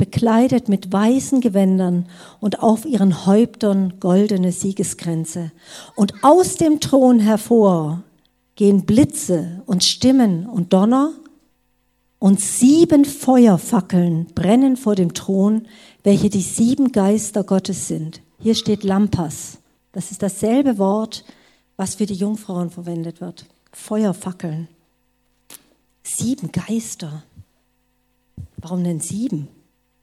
bekleidet 0.00 0.70
mit 0.70 0.90
weißen 0.90 1.42
Gewändern 1.42 2.06
und 2.40 2.62
auf 2.62 2.86
ihren 2.86 3.26
Häuptern 3.26 4.00
goldene 4.00 4.50
Siegeskränze. 4.50 5.52
Und 5.94 6.24
aus 6.24 6.54
dem 6.54 6.80
Thron 6.80 7.20
hervor 7.20 8.02
gehen 8.54 8.86
Blitze 8.86 9.60
und 9.66 9.84
Stimmen 9.84 10.46
und 10.46 10.72
Donner 10.72 11.12
und 12.18 12.40
sieben 12.40 13.04
Feuerfackeln 13.04 14.28
brennen 14.34 14.78
vor 14.78 14.94
dem 14.94 15.12
Thron, 15.12 15.66
welche 16.02 16.30
die 16.30 16.40
sieben 16.40 16.92
Geister 16.92 17.44
Gottes 17.44 17.86
sind. 17.86 18.22
Hier 18.38 18.54
steht 18.54 18.84
Lampas. 18.84 19.58
Das 19.92 20.12
ist 20.12 20.22
dasselbe 20.22 20.78
Wort, 20.78 21.26
was 21.76 21.96
für 21.96 22.06
die 22.06 22.14
Jungfrauen 22.14 22.70
verwendet 22.70 23.20
wird. 23.20 23.44
Feuerfackeln. 23.70 24.68
Sieben 26.02 26.50
Geister. 26.52 27.22
Warum 28.56 28.82
denn 28.82 29.00
sieben? 29.00 29.48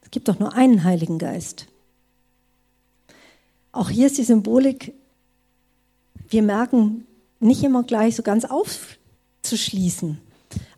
Es 0.08 0.12
gibt 0.12 0.28
doch 0.28 0.38
nur 0.38 0.54
einen 0.54 0.84
Heiligen 0.84 1.18
Geist. 1.18 1.66
Auch 3.72 3.90
hier 3.90 4.06
ist 4.06 4.16
die 4.16 4.24
Symbolik, 4.24 4.94
wir 6.30 6.42
merken, 6.42 7.06
nicht 7.40 7.62
immer 7.62 7.82
gleich 7.82 8.16
so 8.16 8.22
ganz 8.22 8.46
aufzuschließen. 8.46 10.18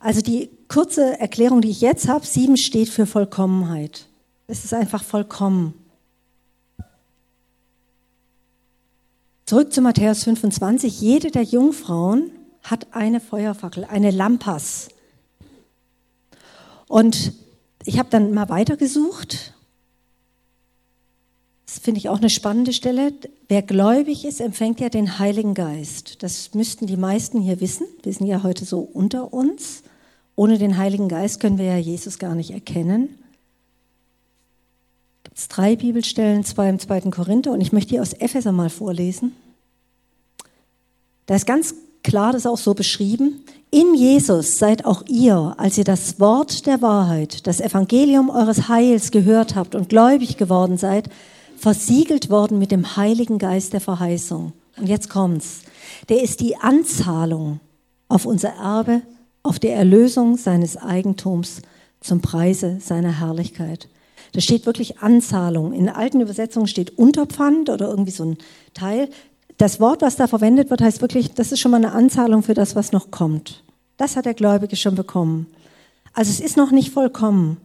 Also 0.00 0.20
die 0.20 0.50
kurze 0.66 1.20
Erklärung, 1.20 1.60
die 1.60 1.70
ich 1.70 1.80
jetzt 1.80 2.08
habe, 2.08 2.26
sieben 2.26 2.56
steht 2.56 2.88
für 2.88 3.06
Vollkommenheit. 3.06 4.08
Es 4.48 4.64
ist 4.64 4.74
einfach 4.74 5.04
vollkommen. 5.04 5.74
Zurück 9.46 9.72
zu 9.72 9.80
Matthäus 9.80 10.24
25. 10.24 11.00
Jede 11.00 11.30
der 11.30 11.44
Jungfrauen 11.44 12.32
hat 12.64 12.88
eine 12.94 13.20
Feuerfackel, 13.20 13.84
eine 13.84 14.10
Lampas. 14.10 14.88
Und 16.88 17.32
ich 17.84 17.98
habe 17.98 18.10
dann 18.10 18.32
mal 18.32 18.48
weitergesucht. 18.48 19.54
Das 21.66 21.78
finde 21.78 21.98
ich 21.98 22.08
auch 22.08 22.18
eine 22.18 22.30
spannende 22.30 22.72
Stelle. 22.72 23.12
Wer 23.48 23.62
gläubig 23.62 24.24
ist, 24.24 24.40
empfängt 24.40 24.80
ja 24.80 24.88
den 24.88 25.18
Heiligen 25.18 25.54
Geist. 25.54 26.22
Das 26.22 26.52
müssten 26.54 26.86
die 26.86 26.96
meisten 26.96 27.40
hier 27.40 27.60
wissen. 27.60 27.86
Wir 28.02 28.12
sind 28.12 28.26
ja 28.26 28.42
heute 28.42 28.64
so 28.64 28.80
unter 28.80 29.32
uns. 29.32 29.84
Ohne 30.34 30.58
den 30.58 30.78
Heiligen 30.78 31.08
Geist 31.08 31.38
können 31.38 31.58
wir 31.58 31.66
ja 31.66 31.76
Jesus 31.76 32.18
gar 32.18 32.34
nicht 32.34 32.50
erkennen. 32.50 33.18
Es 35.22 35.46
gibt 35.46 35.56
drei 35.56 35.76
Bibelstellen, 35.76 36.44
zwei 36.44 36.68
im 36.68 36.78
zweiten 36.80 37.10
Korinther 37.10 37.52
und 37.52 37.60
ich 37.60 37.72
möchte 37.72 37.90
die 37.90 38.00
aus 38.00 38.14
Epheser 38.14 38.50
mal 38.50 38.70
vorlesen. 38.70 39.36
Da 41.26 41.36
ist 41.36 41.46
ganz 41.46 41.74
klar 42.02 42.32
das 42.32 42.46
auch 42.46 42.58
so 42.58 42.74
beschrieben. 42.74 43.44
In 43.70 43.94
Jesus 43.94 44.58
seid 44.58 44.84
auch 44.84 45.04
ihr, 45.06 45.54
als 45.56 45.78
ihr 45.78 45.84
das 45.84 46.18
Wort 46.18 46.66
der 46.66 46.82
Wahrheit, 46.82 47.46
das 47.46 47.60
Evangelium 47.60 48.30
eures 48.30 48.68
Heils 48.68 49.10
gehört 49.10 49.54
habt 49.54 49.74
und 49.74 49.88
gläubig 49.88 50.36
geworden 50.36 50.76
seid, 50.76 51.08
versiegelt 51.56 52.30
worden 52.30 52.58
mit 52.58 52.72
dem 52.72 52.96
Heiligen 52.96 53.38
Geist 53.38 53.72
der 53.72 53.80
Verheißung. 53.80 54.52
Und 54.76 54.88
jetzt 54.88 55.10
kommt's. 55.10 55.60
Der 56.08 56.22
ist 56.22 56.40
die 56.40 56.56
Anzahlung 56.56 57.60
auf 58.08 58.26
unser 58.26 58.50
Erbe 58.50 59.02
auf 59.42 59.58
die 59.58 59.68
Erlösung 59.68 60.36
seines 60.36 60.76
Eigentums 60.76 61.62
zum 62.00 62.20
Preise 62.20 62.78
seiner 62.80 63.20
Herrlichkeit. 63.20 63.88
Da 64.32 64.40
steht 64.40 64.66
wirklich 64.66 64.98
Anzahlung. 64.98 65.72
In 65.72 65.88
alten 65.88 66.20
Übersetzungen 66.20 66.66
steht 66.66 66.98
Unterpfand 66.98 67.68
oder 67.68 67.88
irgendwie 67.88 68.12
so 68.12 68.24
ein 68.24 68.38
Teil. 68.74 69.08
Das 69.60 69.78
Wort, 69.78 70.00
was 70.00 70.16
da 70.16 70.26
verwendet 70.26 70.70
wird, 70.70 70.80
heißt 70.80 71.02
wirklich, 71.02 71.34
das 71.34 71.52
ist 71.52 71.60
schon 71.60 71.70
mal 71.70 71.76
eine 71.76 71.92
Anzahlung 71.92 72.42
für 72.42 72.54
das, 72.54 72.76
was 72.76 72.92
noch 72.92 73.10
kommt. 73.10 73.62
Das 73.98 74.16
hat 74.16 74.24
der 74.24 74.32
Gläubige 74.32 74.74
schon 74.74 74.94
bekommen. 74.94 75.48
Also 76.14 76.30
es 76.30 76.40
ist 76.40 76.56
noch 76.56 76.70
nicht 76.70 76.94
vollkommen. 76.94 77.58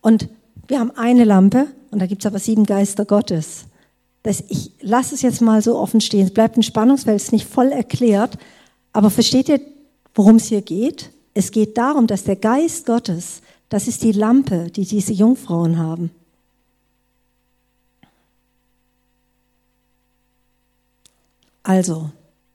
Und 0.00 0.30
wir 0.66 0.80
haben 0.80 0.92
eine 0.92 1.24
Lampe 1.24 1.66
und 1.90 2.00
da 2.00 2.06
gibt 2.06 2.22
es 2.22 2.26
aber 2.26 2.38
sieben 2.38 2.64
Geister 2.64 3.04
Gottes. 3.04 3.66
Das, 4.22 4.44
ich 4.48 4.72
lasse 4.80 5.14
es 5.14 5.20
jetzt 5.20 5.42
mal 5.42 5.60
so 5.60 5.76
offen 5.78 6.00
stehen. 6.00 6.24
Es 6.24 6.32
bleibt 6.32 6.56
ein 6.56 6.62
Spannungsfeld, 6.62 7.16
es 7.16 7.24
ist 7.24 7.32
nicht 7.32 7.46
voll 7.46 7.68
erklärt. 7.68 8.38
Aber 8.94 9.10
versteht 9.10 9.50
ihr 9.50 9.60
worum 10.14 10.36
es 10.36 10.46
hier 10.46 10.62
geht? 10.62 11.10
Es 11.34 11.50
geht 11.50 11.76
darum, 11.76 12.06
dass 12.06 12.24
der 12.24 12.36
Geist 12.36 12.86
Gottes, 12.86 13.42
das 13.68 13.88
ist 13.88 14.02
die 14.02 14.12
Lampe, 14.12 14.70
die 14.70 14.86
diese 14.86 15.12
Jungfrauen 15.12 15.76
haben. 15.76 16.12
Also, 21.66 22.10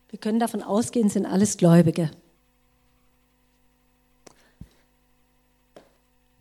wir 0.07 0.19
können 0.19 0.39
davon 0.39 0.63
ausgehen, 0.63 1.09
sind 1.09 1.25
alles 1.25 1.57
Gläubige. 1.57 2.09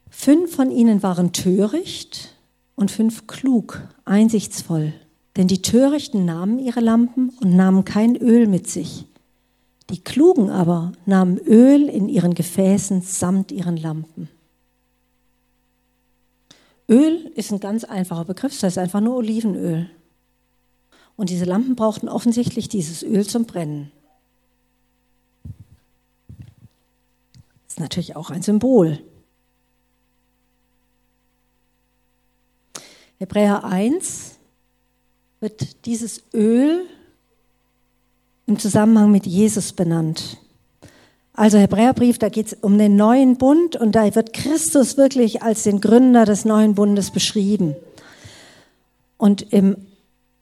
Fünf 0.09 0.55
von 0.55 0.71
ihnen 0.71 1.03
waren 1.03 1.33
töricht 1.33 2.37
und 2.77 2.93
fünf 2.93 3.27
klug, 3.27 3.81
einsichtsvoll. 4.05 4.93
Denn 5.37 5.49
die 5.49 5.63
Törichten 5.63 6.25
nahmen 6.25 6.61
ihre 6.61 6.79
Lampen 6.79 7.31
und 7.43 7.57
nahmen 7.57 7.85
kein 7.85 8.15
Öl 8.15 8.47
mit 8.47 8.71
sich. 8.71 9.05
Die 9.91 10.05
Klugen 10.05 10.49
aber 10.49 10.93
nahmen 11.07 11.39
Öl 11.39 11.89
in 11.89 12.09
ihren 12.09 12.35
Gefäßen 12.35 13.03
samt 13.03 13.51
ihren 13.51 13.79
Lampen. 13.79 14.29
Öl 16.89 17.33
ist 17.35 17.51
ein 17.51 17.59
ganz 17.59 17.83
einfacher 17.83 18.27
Begriff, 18.27 18.53
das 18.53 18.63
heißt 18.63 18.79
einfach 18.79 19.01
nur 19.01 19.17
Olivenöl. 19.17 19.91
Und 21.21 21.29
diese 21.29 21.45
Lampen 21.45 21.77
brauchten 21.77 22.09
offensichtlich 22.09 22.71
dieses 22.71 23.03
Öl 23.03 23.27
zum 23.27 23.45
Brennen. 23.45 23.93
Das 27.67 27.75
ist 27.75 27.81
natürlich 27.81 28.17
auch 28.17 28.31
ein 28.31 28.41
Symbol. 28.41 28.99
Hebräer 33.19 33.65
1 33.65 34.37
wird 35.41 35.85
dieses 35.85 36.23
Öl 36.33 36.87
im 38.47 38.59
Zusammenhang 38.59 39.11
mit 39.11 39.27
Jesus 39.27 39.75
benannt. 39.75 40.39
Also 41.35 41.59
Hebräerbrief, 41.59 42.19
da 42.19 42.31
geht 42.31 42.47
es 42.47 42.55
um 42.55 42.79
den 42.79 42.97
neuen 42.97 43.37
Bund 43.37 43.77
und 43.77 43.93
da 43.93 44.15
wird 44.15 44.33
Christus 44.33 44.97
wirklich 44.97 45.43
als 45.43 45.65
den 45.65 45.83
Gründer 45.83 46.25
des 46.25 46.47
neuen 46.47 46.75
Bundes 46.75 47.11
beschrieben. 47.11 47.77
Und 49.19 49.53
im 49.53 49.77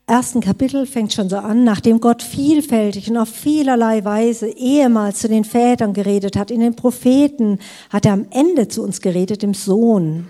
ersten 0.08 0.40
Kapitel 0.40 0.86
fängt 0.86 1.12
schon 1.12 1.28
so 1.28 1.36
an, 1.36 1.64
nachdem 1.64 2.00
Gott 2.00 2.22
vielfältig 2.22 3.10
und 3.10 3.16
auf 3.16 3.28
vielerlei 3.28 4.04
Weise 4.04 4.48
ehemals 4.48 5.20
zu 5.20 5.28
den 5.28 5.44
Vätern 5.44 5.92
geredet 5.92 6.36
hat, 6.36 6.50
in 6.50 6.60
den 6.60 6.74
Propheten, 6.74 7.58
hat 7.90 8.06
er 8.06 8.14
am 8.14 8.26
Ende 8.30 8.68
zu 8.68 8.82
uns 8.82 9.00
geredet, 9.00 9.42
im 9.42 9.54
Sohn. 9.54 10.28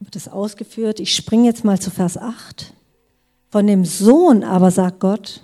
Wird 0.00 0.16
das 0.16 0.28
ausgeführt? 0.28 1.00
Ich 1.00 1.14
springe 1.14 1.46
jetzt 1.46 1.64
mal 1.64 1.78
zu 1.78 1.90
Vers 1.90 2.16
8. 2.16 2.72
Von 3.50 3.66
dem 3.66 3.84
Sohn 3.84 4.42
aber 4.42 4.70
sagt 4.70 5.00
Gott, 5.00 5.42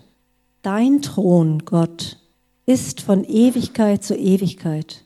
dein 0.62 1.02
Thron, 1.02 1.64
Gott, 1.64 2.18
ist 2.66 3.00
von 3.00 3.24
Ewigkeit 3.24 4.02
zu 4.02 4.16
Ewigkeit. 4.16 5.04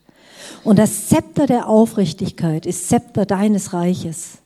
Und 0.65 0.79
das 0.79 1.09
Zepter 1.09 1.47
der 1.47 1.69
Aufrichtigkeit 1.69 2.67
ist 2.67 2.89
Zepter 2.89 3.27
deines 3.27 3.73
Reiches. 3.73 4.39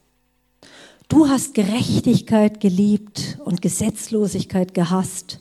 Du 1.08 1.28
hast 1.28 1.54
Gerechtigkeit 1.54 2.60
geliebt 2.60 3.38
und 3.44 3.62
Gesetzlosigkeit 3.62 4.74
gehasst. 4.74 5.40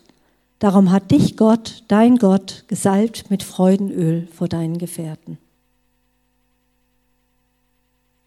Darum 0.60 0.92
hat 0.92 1.12
dich 1.12 1.38
Gott, 1.38 1.84
dein 1.88 2.18
Gott, 2.18 2.66
gesalbt 2.68 3.30
mit 3.30 3.42
Freudenöl 3.42 4.28
vor 4.34 4.48
deinen 4.48 4.78
Gefährten. 4.78 5.38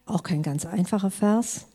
Auch 0.07 0.23
kein 0.23 0.43
ganz 0.43 0.67
einfacher 0.67 1.11
Vers. 1.11 1.67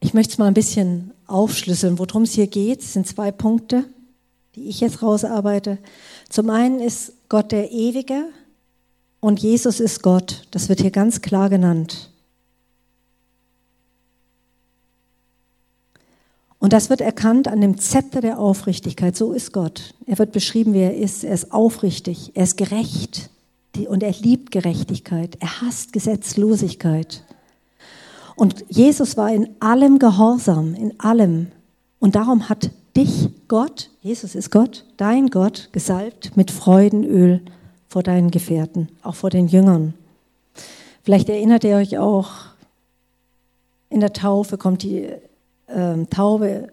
Ich 0.00 0.14
möchte 0.14 0.32
es 0.32 0.38
mal 0.38 0.46
ein 0.46 0.54
bisschen 0.54 1.12
aufschlüsseln, 1.26 1.98
worum 1.98 2.22
es 2.22 2.32
hier 2.32 2.46
geht. 2.46 2.80
Es 2.80 2.92
sind 2.92 3.06
zwei 3.06 3.30
Punkte 3.30 3.84
die 4.56 4.68
ich 4.68 4.80
jetzt 4.80 5.02
rausarbeite. 5.02 5.78
Zum 6.28 6.50
einen 6.50 6.80
ist 6.80 7.12
Gott 7.28 7.52
der 7.52 7.70
Ewige 7.70 8.24
und 9.20 9.40
Jesus 9.40 9.80
ist 9.80 10.02
Gott. 10.02 10.46
Das 10.50 10.68
wird 10.68 10.80
hier 10.80 10.90
ganz 10.90 11.20
klar 11.20 11.50
genannt. 11.50 12.10
Und 16.66 16.72
das 16.72 16.90
wird 16.90 17.00
erkannt 17.00 17.46
an 17.46 17.60
dem 17.60 17.78
Zepter 17.78 18.20
der 18.20 18.40
Aufrichtigkeit. 18.40 19.14
So 19.14 19.30
ist 19.30 19.52
Gott. 19.52 19.94
Er 20.04 20.18
wird 20.18 20.32
beschrieben, 20.32 20.74
wie 20.74 20.80
er 20.80 20.96
ist. 20.96 21.22
Er 21.22 21.32
ist 21.32 21.52
aufrichtig, 21.52 22.32
er 22.34 22.42
ist 22.42 22.56
gerecht 22.56 23.30
und 23.86 24.02
er 24.02 24.10
liebt 24.10 24.50
Gerechtigkeit. 24.50 25.36
Er 25.38 25.60
hasst 25.60 25.92
Gesetzlosigkeit. 25.92 27.22
Und 28.34 28.64
Jesus 28.68 29.16
war 29.16 29.32
in 29.32 29.48
allem 29.60 30.00
gehorsam, 30.00 30.74
in 30.74 30.98
allem. 30.98 31.52
Und 32.00 32.16
darum 32.16 32.48
hat 32.48 32.72
dich 32.96 33.28
Gott, 33.46 33.90
Jesus 34.00 34.34
ist 34.34 34.50
Gott, 34.50 34.86
dein 34.96 35.28
Gott, 35.28 35.68
gesalbt 35.70 36.36
mit 36.36 36.50
Freudenöl 36.50 37.42
vor 37.86 38.02
deinen 38.02 38.32
Gefährten, 38.32 38.88
auch 39.04 39.14
vor 39.14 39.30
den 39.30 39.46
Jüngern. 39.46 39.94
Vielleicht 41.04 41.28
erinnert 41.28 41.62
ihr 41.62 41.76
euch 41.76 41.96
auch, 41.96 42.30
in 43.88 44.00
der 44.00 44.12
Taufe 44.12 44.58
kommt 44.58 44.82
die 44.82 45.06
ähm, 45.68 46.08
Taube, 46.10 46.68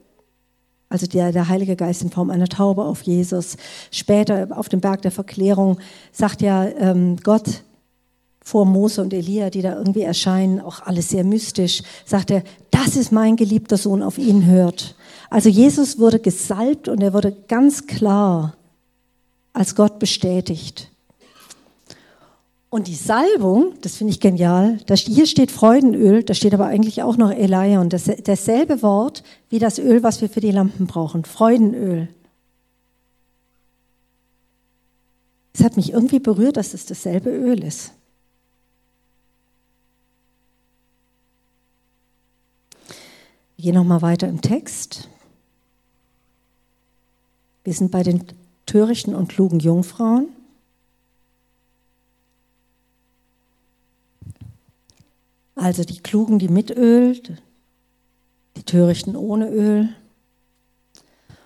also 0.89 1.07
der, 1.07 1.31
der 1.31 1.47
Heilige 1.47 1.75
Geist 1.75 2.01
in 2.01 2.11
Form 2.11 2.29
einer 2.29 2.47
Taube 2.47 2.83
auf 2.83 3.01
Jesus. 3.01 3.57
Später 3.91 4.49
auf 4.51 4.69
dem 4.69 4.81
Berg 4.81 5.01
der 5.01 5.11
Verklärung 5.11 5.79
sagt 6.11 6.41
ja 6.41 6.65
ähm, 6.65 7.17
Gott 7.23 7.63
vor 8.43 8.65
Mose 8.65 9.01
und 9.01 9.13
Elia, 9.13 9.49
die 9.49 9.61
da 9.61 9.77
irgendwie 9.77 10.01
erscheinen, 10.01 10.59
auch 10.59 10.81
alles 10.81 11.09
sehr 11.09 11.23
mystisch, 11.23 11.81
sagt 12.05 12.29
er, 12.29 12.43
das 12.71 12.97
ist 12.97 13.11
mein 13.11 13.37
geliebter 13.37 13.77
Sohn, 13.77 14.03
auf 14.03 14.17
ihn 14.17 14.45
hört. 14.45 14.95
Also 15.29 15.49
Jesus 15.49 15.97
wurde 15.97 16.19
gesalbt 16.19 16.89
und 16.89 17.01
er 17.01 17.13
wurde 17.13 17.31
ganz 17.47 17.87
klar 17.87 18.55
als 19.53 19.75
Gott 19.75 19.97
bestätigt. 19.97 20.91
Und 22.73 22.87
die 22.87 22.95
Salbung, 22.95 23.75
das 23.81 23.97
finde 23.97 24.13
ich 24.13 24.19
genial, 24.19 24.79
da, 24.87 24.95
hier 24.95 25.27
steht 25.27 25.51
Freudenöl, 25.51 26.23
da 26.23 26.33
steht 26.33 26.55
aber 26.55 26.65
eigentlich 26.65 27.03
auch 27.03 27.17
noch 27.17 27.29
Elia 27.29 27.79
und 27.79 27.93
das, 27.93 28.09
dasselbe 28.23 28.81
Wort 28.81 29.21
wie 29.51 29.59
das 29.59 29.77
Öl, 29.77 30.01
was 30.01 30.21
wir 30.21 30.27
für 30.27 30.39
die 30.39 30.49
Lampen 30.49 30.87
brauchen, 30.87 31.23
Freudenöl. 31.23 32.07
Es 35.53 35.63
hat 35.63 35.77
mich 35.77 35.93
irgendwie 35.93 36.17
berührt, 36.17 36.57
dass 36.57 36.73
es 36.73 36.87
dasselbe 36.87 37.29
Öl 37.29 37.63
ist. 37.63 37.91
Wir 43.55 43.65
gehen 43.65 43.75
nochmal 43.75 44.01
weiter 44.01 44.27
im 44.27 44.41
Text. 44.41 45.09
Wir 47.65 47.73
sind 47.75 47.91
bei 47.91 48.01
den 48.01 48.23
törichten 48.65 49.13
und 49.13 49.27
klugen 49.27 49.59
Jungfrauen. 49.59 50.29
Also 55.55 55.83
die 55.83 55.99
Klugen, 55.99 56.39
die 56.39 56.47
mit 56.47 56.71
Öl, 56.71 57.21
die 58.57 58.63
Törichten 58.63 59.15
ohne 59.15 59.49
Öl. 59.49 59.89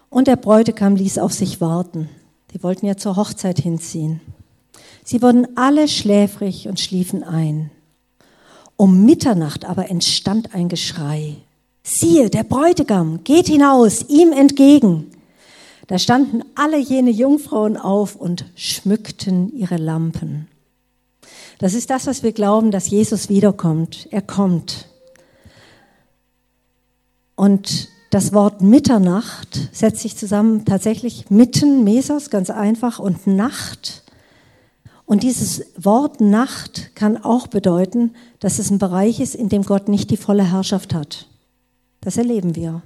Und 0.10 0.28
der 0.28 0.38
Bräutigam 0.38 0.96
ließ 0.96 1.18
auf 1.18 1.34
sich 1.34 1.60
warten. 1.62 2.10
Die 2.54 2.64
wollten 2.64 2.86
ja 2.86 2.96
zur 2.96 3.18
Hochzeit 3.18 3.60
hinziehen. 3.60 4.22
Sie 5.04 5.22
wurden 5.22 5.58
alle 5.58 5.88
schläfrig 5.88 6.68
und 6.68 6.80
schliefen 6.80 7.24
ein. 7.24 7.72
Um 8.78 9.06
Mitternacht 9.06 9.66
aber 9.66 9.90
entstand 9.90 10.54
ein 10.54 10.70
Geschrei. 10.70 11.36
Siehe, 11.84 12.30
der 12.30 12.44
Bräutigam 12.44 13.24
geht 13.24 13.48
hinaus, 13.48 14.06
ihm 14.10 14.32
entgegen. 14.32 15.12
Da 15.88 15.98
standen 15.98 16.44
alle 16.56 16.78
jene 16.78 17.12
Jungfrauen 17.12 17.78
auf 17.78 18.16
und 18.16 18.46
schmückten 18.56 19.54
ihre 19.54 19.78
Lampen. 19.78 20.48
Das 21.60 21.74
ist 21.74 21.90
das, 21.90 22.08
was 22.08 22.24
wir 22.24 22.34
glauben, 22.34 22.72
dass 22.72 22.90
Jesus 22.90 23.30
wiederkommt. 23.30 24.08
Er 24.12 24.22
kommt. 24.22 24.88
Und 27.36 27.90
das 28.10 28.32
Wort 28.34 28.62
Mitternacht 28.62 29.70
setzt 29.72 30.02
sich 30.02 30.16
zusammen 30.16 30.66
tatsächlich 30.66 31.30
mitten, 31.30 31.84
Mesos, 31.84 32.30
ganz 32.30 32.50
einfach, 32.50 33.00
und 33.00 33.28
Nacht. 33.28 34.04
Und 35.06 35.24
dieses 35.24 35.66
Wort 35.78 36.22
Nacht 36.22 36.96
kann 36.96 37.18
auch 37.18 37.48
bedeuten, 37.48 38.14
dass 38.40 38.60
es 38.60 38.70
ein 38.70 38.80
Bereich 38.80 39.20
ist, 39.20 39.36
in 39.36 39.50
dem 39.50 39.64
Gott 39.64 39.88
nicht 39.88 40.10
die 40.10 40.18
volle 40.18 40.52
Herrschaft 40.52 40.94
hat. 40.94 41.28
Das 42.02 42.18
erleben 42.18 42.56
wir. 42.56 42.82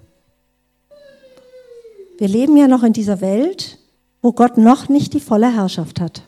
Wir 2.17 2.27
leben 2.27 2.55
ja 2.57 2.67
noch 2.67 2.83
in 2.83 2.93
dieser 2.93 3.21
Welt, 3.21 3.79
wo 4.21 4.31
Gott 4.31 4.57
noch 4.57 4.89
nicht 4.89 5.13
die 5.13 5.19
volle 5.19 5.53
Herrschaft 5.53 5.99
hat. 5.99 6.23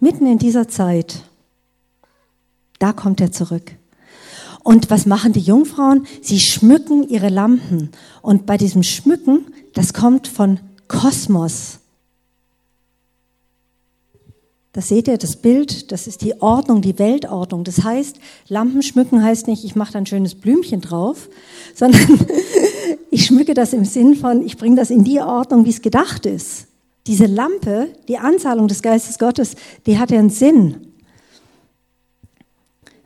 Mitten 0.00 0.26
in 0.26 0.38
dieser 0.38 0.68
Zeit, 0.68 1.22
da 2.78 2.92
kommt 2.92 3.20
er 3.20 3.32
zurück. 3.32 3.72
Und 4.62 4.90
was 4.90 5.06
machen 5.06 5.32
die 5.32 5.40
Jungfrauen? 5.40 6.06
Sie 6.20 6.38
schmücken 6.38 7.08
ihre 7.08 7.28
Lampen. 7.28 7.90
Und 8.22 8.46
bei 8.46 8.56
diesem 8.56 8.82
Schmücken, 8.82 9.46
das 9.74 9.92
kommt 9.94 10.28
von 10.28 10.60
Kosmos. 10.88 11.78
Da 14.72 14.82
seht 14.82 15.08
ihr 15.08 15.18
das 15.18 15.34
Bild, 15.34 15.90
das 15.90 16.06
ist 16.06 16.22
die 16.22 16.40
Ordnung, 16.40 16.82
die 16.82 17.00
Weltordnung. 17.00 17.64
Das 17.64 17.82
heißt, 17.82 18.18
Lampen 18.46 18.82
schmücken 18.82 19.24
heißt 19.24 19.48
nicht, 19.48 19.64
ich 19.64 19.74
mache 19.74 19.92
da 19.92 19.98
ein 19.98 20.06
schönes 20.06 20.36
Blümchen 20.36 20.80
drauf, 20.80 21.28
sondern 21.74 22.26
ich 23.10 23.26
schmücke 23.26 23.54
das 23.54 23.72
im 23.72 23.84
Sinn 23.84 24.14
von, 24.14 24.46
ich 24.46 24.56
bringe 24.56 24.76
das 24.76 24.90
in 24.90 25.02
die 25.02 25.18
Ordnung, 25.18 25.64
wie 25.64 25.70
es 25.70 25.82
gedacht 25.82 26.26
ist. 26.26 26.67
Diese 27.08 27.24
Lampe, 27.24 27.88
die 28.06 28.18
Anzahlung 28.18 28.68
des 28.68 28.82
Geistes 28.82 29.18
Gottes, 29.18 29.56
die 29.86 29.98
hat 29.98 30.10
ja 30.10 30.18
einen 30.18 30.28
Sinn. 30.30 30.92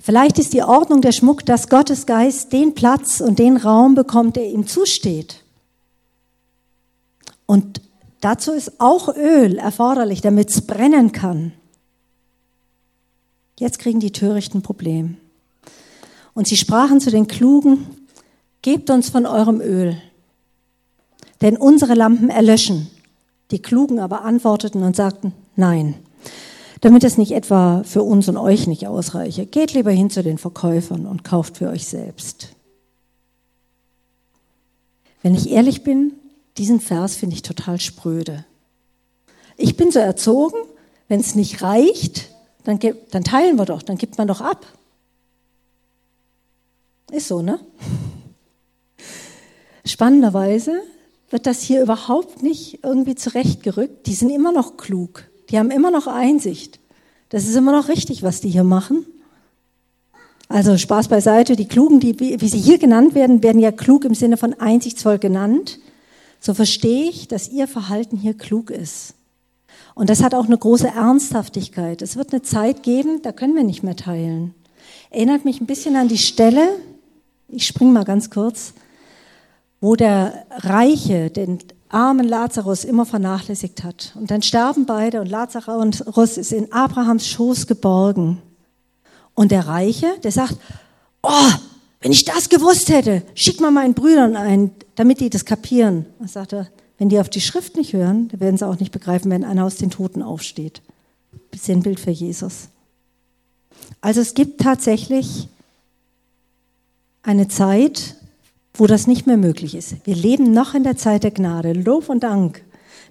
Vielleicht 0.01 0.41
ist 0.41 0.53
die 0.53 0.65
Ordnung 0.65 1.01
der 1.01 1.13
Schmuck, 1.13 1.47
dass 1.47 1.69
Gottes 1.69 2.07
Geist 2.07 2.53
den 2.53 2.75
Platz 2.75 3.21
und 3.21 3.39
den 3.39 3.57
Raum 3.57 3.95
bekommt, 3.95 4.35
der 4.35 4.51
ihm 4.51 4.67
zusteht. 4.67 5.45
Und 7.47 7.81
dazu 8.21 8.51
ist 8.51 8.81
auch 8.81 9.15
Öl 9.15 9.59
erforderlich, 9.59 10.21
damit 10.21 10.51
es 10.51 10.63
brennen 10.63 11.13
kann. 11.13 11.53
Jetzt 13.61 13.79
kriegen 13.79 14.01
die 14.01 14.11
Törichten 14.11 14.59
ein 14.59 14.63
Problem. 14.63 15.17
Und 16.35 16.49
sie 16.49 16.57
sprachen 16.57 16.99
zu 16.99 17.13
den 17.13 17.29
Klugen, 17.29 17.87
gebt 18.63 18.91
uns 18.91 19.11
von 19.11 19.27
eurem 19.27 19.61
Öl, 19.61 19.97
denn 21.41 21.57
unsere 21.57 21.95
Lampen 21.95 22.31
erlöschen. 22.31 22.89
Die 23.53 23.61
Klugen 23.61 24.01
aber 24.01 24.25
antworteten 24.25 24.83
und 24.83 24.97
sagten, 24.97 25.35
nein, 25.57 25.95
damit 26.81 27.05
es 27.05 27.19
nicht 27.19 27.33
etwa 27.33 27.83
für 27.85 28.03
uns 28.03 28.29
und 28.29 28.39
euch 28.39 28.67
nicht 28.67 28.87
ausreiche, 28.87 29.45
geht 29.45 29.75
lieber 29.75 29.91
hin 29.91 30.09
zu 30.09 30.23
den 30.23 30.39
Verkäufern 30.39 31.07
und 31.07 31.23
kauft 31.23 31.59
für 31.59 31.69
euch 31.69 31.87
selbst. 31.87 32.49
Wenn 35.23 35.35
ich 35.35 35.51
ehrlich 35.51 35.85
bin, 35.85 36.15
diesen 36.57 36.81
Vers 36.81 37.15
finde 37.15 37.37
ich 37.37 37.43
total 37.43 37.79
spröde. 37.79 38.45
Ich 39.59 39.77
bin 39.77 39.91
so 39.91 39.99
erzogen, 39.99 40.57
wenn 41.09 41.21
es 41.21 41.35
nicht 41.35 41.63
reicht, 41.63 42.31
dann, 42.65 42.81
dann 43.11 43.23
teilen 43.23 43.57
wir 43.57 43.67
doch, 43.67 43.83
dann 43.83 43.99
gibt 43.99 44.17
man 44.17 44.29
doch 44.29 44.41
ab. 44.41 44.67
Ist 47.11 47.29
so, 47.29 47.43
ne? 47.43 47.61
Spannenderweise 49.85 50.81
wird 51.33 51.47
das 51.47 51.63
hier 51.63 51.83
überhaupt 51.83 52.43
nicht 52.43 52.81
irgendwie 52.83 53.15
zurechtgerückt. 53.15 54.07
Die 54.07 54.15
sind 54.15 54.31
immer 54.31 54.53
noch 54.53 54.77
klug. 54.77 55.25
Die 55.51 55.59
haben 55.59 55.71
immer 55.71 55.91
noch 55.91 56.07
Einsicht. 56.07 56.79
Das 57.31 57.45
ist 57.45 57.57
immer 57.57 57.73
noch 57.73 57.89
richtig, 57.89 58.23
was 58.23 58.41
die 58.41 58.51
hier 58.51 58.65
machen. 58.65 59.07
Also 60.49 60.77
Spaß 60.77 61.09
beiseite. 61.09 61.57
Die 61.57 61.67
Klugen, 61.67 61.99
die, 61.99 62.21
wie 62.21 62.49
sie 62.49 62.59
hier 62.59 62.79
genannt 62.79 63.15
werden, 63.15 63.43
werden 63.43 63.61
ja 63.61 63.73
klug 63.73 64.05
im 64.05 64.15
Sinne 64.15 64.37
von 64.37 64.53
einsichtsvoll 64.55 65.19
genannt. 65.19 65.79
So 66.41 66.53
verstehe 66.53 67.09
ich, 67.09 67.29
dass 67.29 67.49
ihr 67.49 67.67
Verhalten 67.67 68.19
hier 68.19 68.35
klug 68.35 68.71
ist. 68.71 69.15
Und 69.95 70.11
das 70.11 70.23
hat 70.23 70.35
auch 70.35 70.47
eine 70.47 70.59
große 70.59 70.89
Ernsthaftigkeit. 70.89 72.03
Es 72.03 72.17
wird 72.17 72.33
eine 72.33 72.43
Zeit 72.43 72.83
geben, 72.83 73.23
da 73.23 73.33
können 73.33 73.55
wir 73.55 73.65
nicht 73.65 73.83
mehr 73.83 73.97
teilen. 73.97 74.55
Erinnert 75.11 75.45
mich 75.45 75.61
ein 75.61 75.67
bisschen 75.67 75.97
an 75.97 76.09
die 76.09 76.19
Stelle, 76.19 76.69
ich 77.49 77.67
springe 77.67 77.93
mal 77.93 78.05
ganz 78.05 78.31
kurz, 78.31 78.73
wo 79.83 79.97
der 79.97 80.47
Reiche 80.59 81.29
den 81.29 81.59
armen 81.89 82.27
Lazarus 82.27 82.85
immer 82.85 83.05
vernachlässigt 83.05 83.83
hat. 83.83 84.13
Und 84.15 84.31
dann 84.31 84.41
sterben 84.41 84.87
beide 84.87 85.21
und 85.21 85.29
Lazarus 85.29 86.39
ist 86.39 86.53
in 86.53 86.73
Abrahams 86.73 87.27
Schoß 87.27 87.67
geborgen. 87.67 88.41
Und 89.35 89.51
der 89.51 89.67
Reiche, 89.67 90.07
der 90.23 90.31
sagt, 90.31 90.57
oh, 91.23 91.51
wenn 92.01 92.13
ich 92.13 92.25
das 92.25 92.49
gewusst 92.49 92.91
hätte, 92.91 93.23
schick 93.35 93.61
mal 93.61 93.73
meinen 93.73 93.95
Brüdern 93.95 94.37
ein, 94.37 94.71
damit 94.95 95.21
die 95.21 95.31
das 95.31 95.45
kapieren. 95.45 96.07
Und 96.21 96.31
sagt 96.31 96.53
er, 96.53 96.69
wenn 96.99 97.09
die 97.09 97.19
auf 97.19 97.29
die 97.29 97.41
Schrift 97.41 97.77
nicht 97.77 97.93
hören, 97.93 98.29
dann 98.29 98.39
werden 98.41 98.57
sie 98.57 98.67
auch 98.67 98.79
nicht 98.79 98.93
begreifen, 98.93 99.33
wenn 99.33 99.45
einer 99.45 99.65
aus 99.65 99.77
den 99.77 99.91
Toten 99.91 100.23
aufsteht. 100.23 100.81
Sinnbild 101.55 101.99
für 101.99 102.13
Jesus. 102.13 102.69
Also 104.01 104.21
es 104.21 104.35
gibt 104.35 104.61
tatsächlich 104.61 105.49
eine 107.25 107.49
Zeit, 107.49 108.17
wo 108.75 108.87
das 108.87 109.07
nicht 109.07 109.27
mehr 109.27 109.37
möglich 109.37 109.75
ist. 109.75 109.97
Wir 110.05 110.15
leben 110.15 110.53
noch 110.53 110.75
in 110.75 110.85
der 110.85 110.97
Zeit 110.97 111.25
der 111.25 111.31
Gnade. 111.31 111.73
Lob 111.73 112.09
und 112.09 112.23
Dank. 112.23 112.65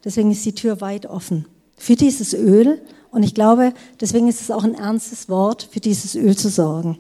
Deswegen 0.04 0.32
ist 0.32 0.45
die 0.45 0.56
Tür 0.56 0.82
weit 0.82 1.06
offen 1.06 1.45
für 1.78 1.95
dieses 1.95 2.34
Öl. 2.34 2.82
Und 3.12 3.24
ich 3.24 3.36
glaube, 3.36 3.74
deswegen 4.00 4.28
ist 4.28 4.41
es 4.41 4.52
auch 4.52 4.63
ein 4.63 4.76
ernstes 4.76 5.30
Wort, 5.30 5.67
für 5.71 5.80
dieses 5.80 6.15
Öl 6.15 6.36
zu 6.38 6.50
sorgen. 6.50 6.97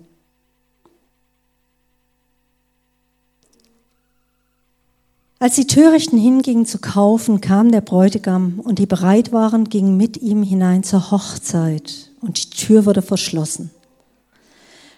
Als 5.39 5.55
die 5.55 5.65
Törichten 5.65 6.19
hingingen 6.19 6.67
zu 6.67 6.77
kaufen, 6.77 7.41
kam 7.41 7.71
der 7.71 7.81
Bräutigam 7.81 8.59
und 8.59 8.77
die 8.77 8.85
bereit 8.85 9.31
waren, 9.31 9.69
gingen 9.69 9.97
mit 9.97 10.17
ihm 10.17 10.43
hinein 10.43 10.83
zur 10.83 11.09
Hochzeit 11.09 12.11
und 12.21 12.43
die 12.43 12.49
Tür 12.51 12.85
wurde 12.85 13.01
verschlossen. 13.01 13.71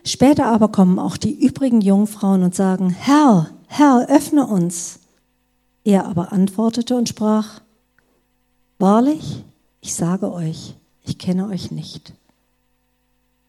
Später 0.05 0.45
aber 0.47 0.67
kommen 0.67 0.99
auch 0.99 1.17
die 1.17 1.45
übrigen 1.45 1.81
Jungfrauen 1.81 2.43
und 2.43 2.55
sagen, 2.55 2.89
Herr, 2.89 3.49
Herr, 3.67 4.07
öffne 4.09 4.45
uns. 4.45 4.99
Er 5.83 6.05
aber 6.05 6.31
antwortete 6.31 6.95
und 6.95 7.09
sprach, 7.09 7.61
Wahrlich, 8.79 9.43
ich 9.79 9.95
sage 9.95 10.31
euch, 10.31 10.75
ich 11.03 11.17
kenne 11.17 11.47
euch 11.47 11.71
nicht. 11.71 12.13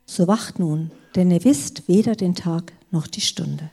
So 0.06 0.28
wacht 0.28 0.58
nun, 0.58 0.90
denn 1.16 1.30
ihr 1.30 1.44
wisst 1.44 1.88
weder 1.88 2.14
den 2.14 2.34
Tag 2.34 2.72
noch 2.90 3.06
die 3.06 3.20
Stunde. 3.20 3.70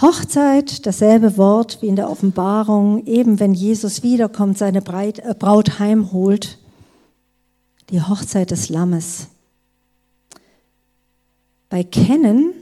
Hochzeit, 0.00 0.86
dasselbe 0.86 1.36
Wort 1.38 1.80
wie 1.80 1.86
in 1.86 1.96
der 1.96 2.10
Offenbarung, 2.10 3.06
eben 3.06 3.40
wenn 3.40 3.54
Jesus 3.54 4.02
wiederkommt, 4.02 4.58
seine 4.58 4.78
äh, 4.78 5.34
Braut 5.38 5.78
heimholt, 5.78 6.58
die 7.90 8.02
Hochzeit 8.02 8.50
des 8.50 8.68
Lammes. 8.68 9.28
Bei 11.68 11.82
kennen, 11.82 12.52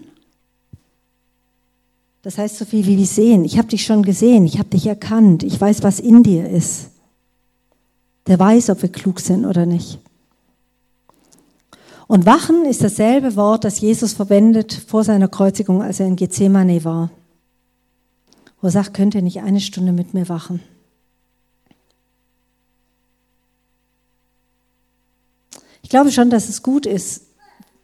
das 2.23 2.39
heißt 2.39 2.57
so 2.57 2.65
viel 2.65 2.87
wie 2.87 3.05
sehen. 3.05 3.45
Ich 3.45 3.59
habe 3.59 3.69
dich 3.69 3.85
schon 3.85 4.03
gesehen, 4.03 4.47
ich 4.47 4.59
habe 4.59 4.71
dich 4.71 4.87
erkannt, 4.87 5.43
ich 5.43 5.61
weiß, 5.61 5.83
was 5.83 6.01
in 6.01 6.23
dir 6.23 6.49
ist. 6.49 6.91
Der 8.27 8.39
weiß, 8.39 8.71
ob 8.71 8.81
wir 8.81 8.91
klug 8.91 9.21
sind 9.21 9.45
oder 9.45 9.67
nicht. 9.67 9.99
Und 12.07 12.27
wachen 12.27 12.65
ist 12.65 12.83
dasselbe 12.83 13.37
Wort, 13.37 13.65
das 13.65 13.81
Jesus 13.81 14.13
verwendet 14.15 14.73
vor 14.73 15.05
seiner 15.05 15.29
Kreuzigung, 15.29 15.83
als 15.83 16.01
er 16.01 16.07
in 16.07 16.17
Gethsemane 16.17 16.85
war. 16.85 17.11
Wo 18.61 18.69
er 18.69 18.71
sagt, 18.71 18.95
könnt 18.95 19.15
ihr 19.15 19.23
nicht 19.23 19.41
eine 19.41 19.61
Stunde 19.61 19.93
mit 19.93 20.15
mir 20.15 20.29
wachen? 20.29 20.61
Ich 25.83 25.91
glaube 25.91 26.11
schon, 26.11 26.31
dass 26.31 26.49
es 26.49 26.63
gut 26.63 26.87
ist, 26.87 27.27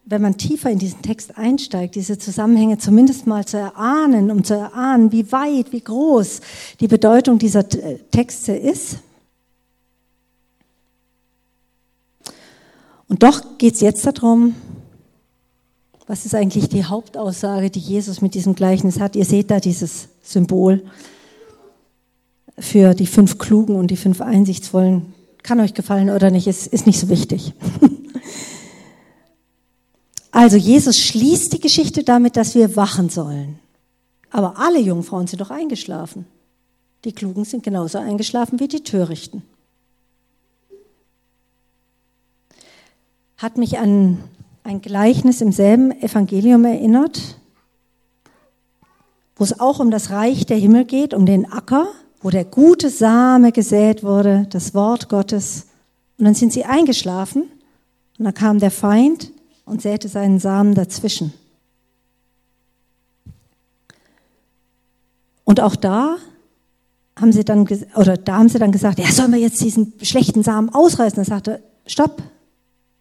wenn 0.05 0.23
man 0.23 0.37
tiefer 0.37 0.71
in 0.71 0.79
diesen 0.79 1.03
Text 1.03 1.37
einsteigt, 1.39 1.95
diese 1.95 2.19
Zusammenhänge 2.19 2.79
zumindest 2.79 3.27
mal 3.27 3.45
zu 3.45 3.59
erahnen, 3.59 4.31
um 4.31 4.43
zu 4.43 4.55
erahnen, 4.55 5.13
wie 5.13 5.31
weit, 5.31 5.73
wie 5.73 5.83
groß 5.83 6.41
die 6.81 6.89
Bedeutung 6.89 7.39
dieser 7.39 7.69
Texte 8.11 8.53
ist. 8.53 8.99
Und 13.09 13.23
doch 13.23 13.59
geht 13.59 13.75
es 13.75 13.81
jetzt 13.81 14.07
darum, 14.07 14.55
was 16.07 16.27
ist 16.27 16.35
eigentlich 16.35 16.69
die 16.69 16.85
Hauptaussage, 16.85 17.71
die 17.71 17.79
Jesus 17.79 18.21
mit 18.21 18.35
diesem 18.35 18.55
Gleichnis 18.55 18.99
hat. 18.99 19.15
Ihr 19.15 19.25
seht 19.25 19.51
da 19.51 19.61
dieses 19.61 20.09
Symbol 20.23 20.83
für 22.59 22.95
die 22.95 23.07
fünf 23.07 23.39
Klugen 23.39 23.77
und 23.77 23.93
die 23.93 23.97
fünf 23.97 24.21
Einsichtsvollen. 24.21 25.15
Kann 25.43 25.61
euch 25.61 25.75
gefallen 25.75 26.11
oder 26.11 26.31
nicht, 26.31 26.47
ist, 26.47 26.67
ist 26.67 26.87
nicht 26.87 26.99
so 26.99 27.09
wichtig. 27.09 27.53
Also 30.33 30.57
Jesus 30.57 30.97
schließt 30.99 31.53
die 31.53 31.61
Geschichte 31.61 32.05
damit, 32.05 32.37
dass 32.37 32.55
wir 32.55 32.77
wachen 32.77 33.09
sollen. 33.09 33.59
Aber 34.31 34.59
alle 34.59 34.79
Jungfrauen 34.79 35.27
sind 35.27 35.40
doch 35.40 35.51
eingeschlafen. 35.51 36.25
Die 37.05 37.12
Klugen 37.12 37.45
sind 37.45 37.62
genauso 37.62 37.99
eingeschlafen 37.99 38.61
wie 38.61 38.69
die 38.69 38.85
Törichten. 38.85 39.43
Hat 43.38 43.57
mich 43.57 43.79
an 43.79 44.19
ein 44.62 44.83
Gleichnis 44.83 45.40
im 45.40 45.51
selben 45.51 45.90
Evangelium 46.03 46.64
erinnert, 46.64 47.37
wo 49.35 49.45
es 49.45 49.59
auch 49.59 49.81
um 49.81 49.90
das 49.90 50.11
Reich 50.11 50.45
der 50.45 50.59
Himmel 50.59 50.85
geht, 50.85 51.14
um 51.14 51.25
den 51.25 51.51
Acker, 51.51 51.88
wo 52.21 52.29
der 52.29 52.45
gute 52.45 52.90
Same 52.90 53.51
gesät 53.51 54.05
wurde, 54.05 54.47
das 54.51 54.75
Wort 54.75 55.09
Gottes. 55.09 55.66
Und 56.19 56.27
dann 56.27 56.35
sind 56.35 56.53
sie 56.53 56.66
eingeschlafen 56.66 57.45
und 58.19 58.25
dann 58.27 58.35
kam 58.35 58.59
der 58.59 58.71
Feind 58.71 59.33
und 59.71 59.81
säte 59.81 60.09
seinen 60.09 60.41
Samen 60.41 60.75
dazwischen. 60.75 61.33
Und 65.45 65.61
auch 65.61 65.77
da 65.77 66.17
haben 67.17 67.33
sie 67.33 67.45
dann, 67.45 67.69
oder 67.95 68.17
da 68.17 68.39
haben 68.39 68.49
sie 68.49 68.59
dann 68.59 68.73
gesagt, 68.73 68.99
ja, 68.99 69.11
sollen 69.13 69.33
wir 69.33 69.39
jetzt 69.39 69.61
diesen 69.61 69.93
schlechten 70.03 70.43
Samen 70.43 70.71
ausreißen? 70.71 71.19
Er 71.19 71.25
sagte, 71.25 71.63
stopp, 71.87 72.21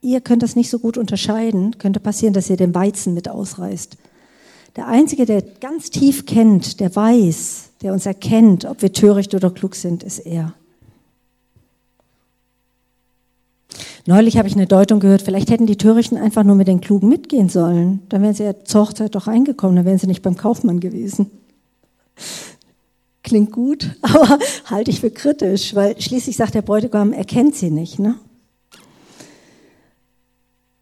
ihr 0.01 0.21
könnt 0.21 0.43
das 0.43 0.55
nicht 0.55 0.69
so 0.69 0.77
gut 0.77 0.97
unterscheiden. 0.97 1.79
Könnte 1.79 1.99
passieren, 1.99 2.33
dass 2.33 2.49
ihr 2.51 2.57
den 2.57 2.75
Weizen 2.75 3.15
mit 3.15 3.29
ausreißt. 3.29 3.97
Der 4.75 4.87
Einzige, 4.87 5.25
der 5.25 5.41
ganz 5.41 5.89
tief 5.89 6.27
kennt, 6.27 6.79
der 6.79 6.95
weiß, 6.95 7.71
der 7.81 7.93
uns 7.93 8.05
erkennt, 8.05 8.65
ob 8.65 8.83
wir 8.83 8.93
töricht 8.93 9.33
oder 9.33 9.49
klug 9.49 9.73
sind, 9.73 10.03
ist 10.03 10.19
er. 10.19 10.53
Neulich 14.05 14.37
habe 14.37 14.47
ich 14.47 14.55
eine 14.55 14.67
Deutung 14.67 14.99
gehört, 14.99 15.21
vielleicht 15.21 15.49
hätten 15.49 15.65
die 15.65 15.77
Törichten 15.77 16.17
einfach 16.17 16.43
nur 16.43 16.55
mit 16.55 16.67
den 16.67 16.81
Klugen 16.81 17.09
mitgehen 17.09 17.49
sollen. 17.49 18.01
Dann 18.09 18.21
wären 18.21 18.33
sie 18.33 18.43
ja 18.43 18.63
zur 18.63 18.81
Hochzeit 18.81 19.15
doch 19.15 19.27
reingekommen, 19.27 19.75
dann 19.75 19.85
wären 19.85 19.97
sie 19.97 20.07
nicht 20.07 20.21
beim 20.21 20.37
Kaufmann 20.37 20.79
gewesen. 20.79 21.29
Klingt 23.23 23.51
gut, 23.51 23.95
aber 24.01 24.39
halte 24.65 24.91
ich 24.91 25.01
für 25.01 25.11
kritisch, 25.11 25.75
weil 25.75 25.99
schließlich 25.99 26.35
sagt 26.35 26.55
der 26.55 26.61
Bräutigam, 26.61 27.13
er 27.13 27.25
kennt 27.25 27.55
sie 27.55 27.71
nicht. 27.71 27.99
Ne? 27.99 28.15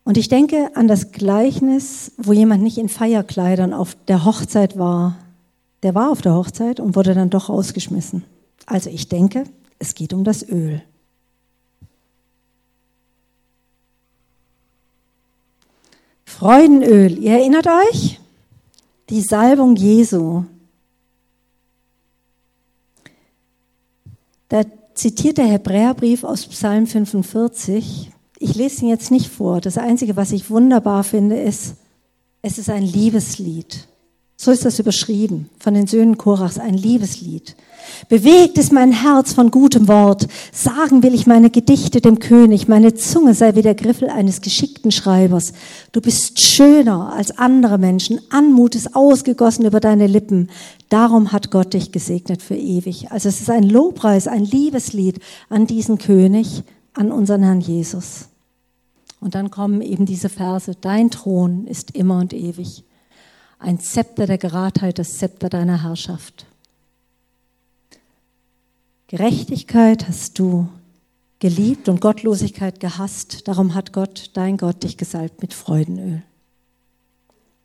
Und 0.03 0.17
ich 0.17 0.30
denke 0.30 0.71
an 0.75 0.88
das 0.88 1.12
Gleichnis, 1.12 2.13
wo 2.17 2.32
jemand 2.32 2.63
nicht 2.63 2.77
in 2.77 2.88
Feierkleidern 2.88 3.73
auf 3.73 3.97
der 4.08 4.23
Hochzeit 4.23 4.77
war. 4.77 5.17
Der 5.84 5.95
war 5.95 6.12
auf 6.12 6.21
der 6.21 6.34
Hochzeit 6.34 6.80
und 6.80 6.95
wurde 6.95 7.13
dann 7.13 7.30
doch 7.30 7.49
rausgeschmissen. 7.49 8.23
Also 8.65 8.89
ich 8.89 9.10
denke, 9.10 9.43
es 9.80 9.95
geht 9.95 10.13
um 10.13 10.23
das 10.23 10.47
Öl. 10.47 10.82
Freudenöl, 16.38 17.17
ihr 17.17 17.32
erinnert 17.32 17.65
euch? 17.65 18.19
Die 19.10 19.21
Salbung 19.21 19.76
Jesu. 19.76 20.43
Da 24.47 24.62
zitiert 24.93 25.39
der 25.39 25.47
Hebräerbrief 25.47 26.23
aus 26.23 26.45
Psalm 26.45 26.86
45. 26.86 28.12
Ich 28.38 28.54
lese 28.54 28.84
ihn 28.84 28.89
jetzt 28.89 29.10
nicht 29.10 29.30
vor. 29.30 29.62
Das 29.62 29.80
Einzige, 29.80 30.15
was 30.15 30.32
ich 30.32 30.52
wunderbar 30.52 31.04
finde, 31.04 31.41
ist, 31.41 31.73
es 32.43 32.60
ist 32.60 32.69
ein 32.69 32.84
Liebeslied. 32.84 33.88
So 34.36 34.52
ist 34.52 34.63
das 34.63 34.78
überschrieben 34.78 35.50
von 35.58 35.73
den 35.73 35.88
Söhnen 35.88 36.19
Korachs, 36.19 36.60
ein 36.60 36.76
Liebeslied. 36.76 37.56
Bewegt 38.10 38.58
ist 38.58 38.71
mein 38.71 38.91
Herz 38.91 39.34
von 39.34 39.52
gutem 39.52 39.88
Wort. 39.88 40.28
Sagen 40.52 41.04
will 41.04 41.13
ich 41.13 41.28
meine 41.28 41.50
Gedichte 41.50 42.02
dem 42.02 42.19
König. 42.19 42.67
Meine 42.67 42.93
Zunge 42.93 43.34
sei 43.34 43.56
wie 43.56 43.62
der 43.62 43.76
Griffel 43.76 44.10
eines 44.10 44.41
geschickten 44.41 44.91
Schreibers. 44.91 45.54
Du 45.91 46.02
bist 46.02 46.41
schöner 46.41 47.13
als 47.13 47.38
andere 47.38 47.78
Menschen. 47.78 48.19
Anmut 48.30 48.76
ist 48.76 48.95
ausgegossen 48.95 49.65
über 49.65 49.80
deine 49.80 50.08
Lippen. 50.08 50.50
Darum 50.89 51.32
hat 51.32 51.52
Gott 51.52 51.73
dich 51.73 51.91
gesegnet 51.91 52.41
für 52.41 52.56
ewig. 52.56 53.12
Also 53.12 53.30
es 53.30 53.41
ist 53.41 53.50
ein 53.50 53.63
Lobpreis, 53.63 54.28
ein 54.28 54.45
Liebeslied 54.45 55.19
an 55.50 55.67
diesen 55.67 55.97
König, 55.97 56.63
an 56.93 57.12
unseren 57.12 57.43
Herrn 57.43 57.62
Jesus. 57.62 58.30
Und 59.19 59.36
dann 59.36 59.52
kommen 59.52 59.82
eben 59.82 60.06
diese 60.06 60.30
Verse. 60.30 60.73
Dein 60.80 61.12
Thron 61.12 61.65
ist 61.67 61.95
immer 61.95 62.19
und 62.19 62.34
ewig 62.34 62.84
ein 63.60 63.80
Zepter 63.80 64.26
der 64.26 64.38
Geradheit, 64.38 65.00
das 65.00 65.17
Zepter 65.17 65.50
deiner 65.50 65.84
Herrschaft. 65.84 66.45
Gerechtigkeit 69.07 70.07
hast 70.07 70.37
du 70.37 70.67
geliebt 71.39 71.87
und 71.87 72.01
Gottlosigkeit 72.01 72.79
gehasst. 72.79 73.47
Darum 73.47 73.73
hat 73.73 73.93
Gott, 73.93 74.31
dein 74.33 74.57
Gott, 74.57 74.83
dich 74.83 74.97
gesalbt 74.97 75.41
mit 75.41 75.53
Freudenöl 75.53 76.23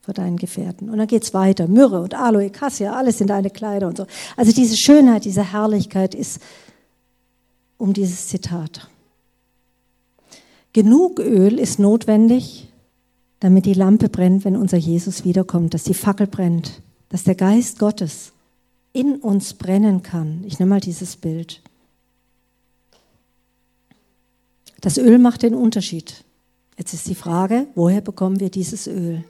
vor 0.01 0.15
deinen 0.15 0.37
Gefährten. 0.37 0.91
Und 0.91 0.99
dann 0.99 1.07
geht's 1.07 1.33
weiter. 1.33 1.69
Myrrhe 1.69 2.01
und 2.01 2.15
Aloe, 2.15 2.51
Cassia, 2.51 2.93
alles 2.93 3.21
in 3.21 3.29
deine 3.29 3.51
Kleider 3.51 3.87
und 3.87 3.97
so. 3.97 4.07
Also 4.37 4.53
diese 4.53 4.77
Schönheit, 4.77 5.25
diese 5.25 5.53
Herrlichkeit 5.53 6.15
ist 6.15 6.41
um 7.79 7.93
dieses 7.93 8.29
Zitat. 8.29 8.89
Genug 10.73 11.19
Öl 11.19 11.59
ist 11.59 11.79
notwendig, 11.79 12.69
damit 13.41 13.67
die 13.67 13.75
Lampe 13.75 14.09
brennt, 14.09 14.45
wenn 14.45 14.57
unser 14.57 14.79
Jesus 14.79 15.25
wiederkommt, 15.25 15.75
dass 15.75 15.85
die 15.85 15.95
Fackel 15.95 16.27
brennt, 16.27 16.83
dass 17.09 17.25
der 17.25 17.35
Geist 17.35 17.79
Gottes 17.79 18.32
in 18.93 19.17
uns 19.17 19.55
brennen 19.55 20.03
kann. 20.03 20.45
Ich 20.45 20.59
nehme 20.59 20.71
mal 20.71 20.81
dieses 20.81 21.17
Bild. 21.17 21.63
Das 24.81 24.99
Öl 24.99 25.19
macht 25.19 25.43
den 25.43 25.55
Unterschied. 25.55 26.25
Jetzt 26.77 26.93
ist 26.93 27.07
die 27.07 27.15
Frage, 27.15 27.67
woher 27.75 28.01
bekommen 28.01 28.41
wir 28.41 28.51
dieses 28.51 28.87
Öl? 28.87 29.25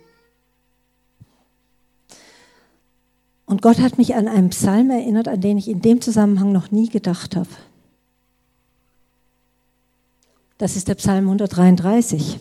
Und 3.44 3.61
Gott 3.61 3.81
hat 3.81 3.98
mich 3.98 4.14
an 4.14 4.29
einen 4.29 4.48
Psalm 4.51 4.90
erinnert, 4.90 5.29
an 5.29 5.40
den 5.40 5.59
ich 5.59 5.68
in 5.68 5.83
dem 5.83 6.01
Zusammenhang 6.01 6.53
noch 6.53 6.70
nie 6.70 6.88
gedacht 6.88 7.37
habe. 7.37 7.51
Das 10.57 10.77
ist 10.77 10.88
der 10.88 10.94
Psalm 10.94 11.25
133. 11.25 12.40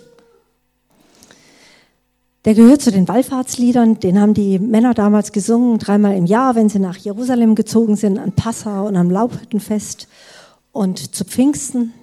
Der 2.45 2.56
gehört 2.56 2.82
zu 2.82 2.91
den 2.91 3.08
Wallfahrtsliedern, 3.08 3.99
den 3.99 4.19
haben 4.19 4.34
die 4.34 4.58
Männer 4.58 4.95
damals 4.95 5.32
gesungen, 5.32 5.77
dreimal 5.77 6.15
im 6.15 6.25
Jahr, 6.25 6.56
wenn 6.56 6.69
sie 6.69 6.80
nach 6.80 6.97
Jerusalem 6.97 7.54
gezogen 7.54 7.95
sind, 7.95 8.17
an 8.17 8.32
Passau 8.32 8.88
und 8.88 8.95
am 8.95 9.12
Laubhüttenfest 9.12 10.08
und 10.71 11.13
zu 11.13 11.23
Pfingsten. 11.23 11.93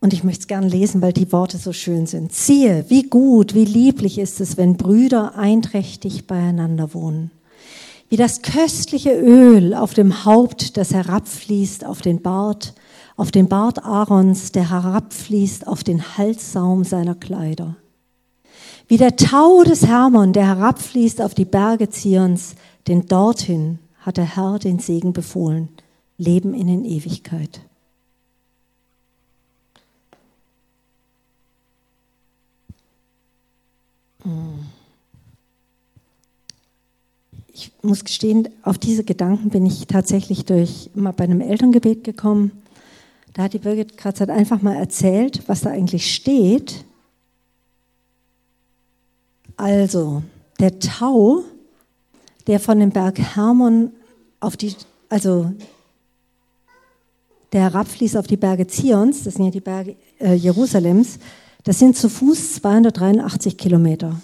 Und 0.00 0.12
ich 0.12 0.24
möchte 0.24 0.42
es 0.42 0.46
gern 0.46 0.68
lesen, 0.68 1.00
weil 1.00 1.14
die 1.14 1.32
Worte 1.32 1.56
so 1.56 1.72
schön 1.72 2.06
sind. 2.06 2.34
Siehe, 2.34 2.84
wie 2.88 3.04
gut, 3.04 3.54
wie 3.54 3.64
lieblich 3.64 4.18
ist 4.18 4.40
es, 4.40 4.58
wenn 4.58 4.76
Brüder 4.76 5.36
einträchtig 5.36 6.26
beieinander 6.26 6.92
wohnen. 6.92 7.30
Wie 8.10 8.16
das 8.16 8.42
köstliche 8.42 9.18
Öl 9.18 9.74
auf 9.74 9.94
dem 9.94 10.26
Haupt, 10.26 10.76
das 10.76 10.92
herabfließt 10.92 11.86
auf 11.86 12.02
den 12.02 12.20
Bart, 12.20 12.74
auf 13.16 13.30
den 13.30 13.48
Bart 13.48 13.84
Aarons, 13.84 14.52
der 14.52 14.70
herabfließt 14.70 15.66
auf 15.66 15.82
den 15.82 16.16
Halssaum 16.18 16.84
seiner 16.84 17.14
Kleider. 17.14 17.76
Wie 18.88 18.98
der 18.98 19.16
Tau 19.16 19.64
des 19.64 19.86
Hermon, 19.86 20.32
der 20.32 20.46
herabfließt 20.46 21.20
auf 21.20 21.34
die 21.34 21.44
Berge 21.44 21.88
Zions, 21.88 22.54
denn 22.86 23.06
dorthin 23.06 23.78
hat 24.00 24.18
der 24.18 24.36
Herr 24.36 24.58
den 24.58 24.78
Segen 24.78 25.12
befohlen, 25.12 25.68
Leben 26.18 26.54
in 26.54 26.68
den 26.68 26.84
Ewigkeit. 26.84 27.60
Ich 37.52 37.72
muss 37.82 38.04
gestehen, 38.04 38.48
auf 38.62 38.78
diese 38.78 39.04
Gedanken 39.04 39.50
bin 39.50 39.64
ich 39.66 39.86
tatsächlich 39.86 40.44
durch 40.44 40.90
mal 40.94 41.12
bei 41.12 41.24
einem 41.24 41.40
Elterngebet 41.40 42.04
gekommen 42.04 42.50
da 43.36 43.42
hat 43.42 43.52
die 43.52 43.58
Birgit 43.58 43.98
Kratzert 43.98 44.30
einfach 44.30 44.62
mal 44.62 44.76
erzählt, 44.76 45.42
was 45.46 45.60
da 45.60 45.68
eigentlich 45.68 46.14
steht. 46.14 46.86
Also, 49.58 50.22
der 50.58 50.78
Tau, 50.78 51.44
der 52.46 52.60
von 52.60 52.80
dem 52.80 52.88
Berg 52.88 53.18
Hermon 53.18 53.92
auf 54.40 54.56
die, 54.56 54.74
also 55.10 55.52
der 57.52 57.60
herabfließt 57.64 58.16
auf 58.16 58.26
die 58.26 58.38
Berge 58.38 58.68
Zions, 58.68 59.24
das 59.24 59.34
sind 59.34 59.44
ja 59.44 59.50
die 59.50 59.60
Berge 59.60 59.96
äh, 60.18 60.32
Jerusalems, 60.32 61.18
das 61.62 61.78
sind 61.78 61.94
zu 61.94 62.08
Fuß 62.08 62.54
283 62.54 63.58
Kilometer. 63.58 64.18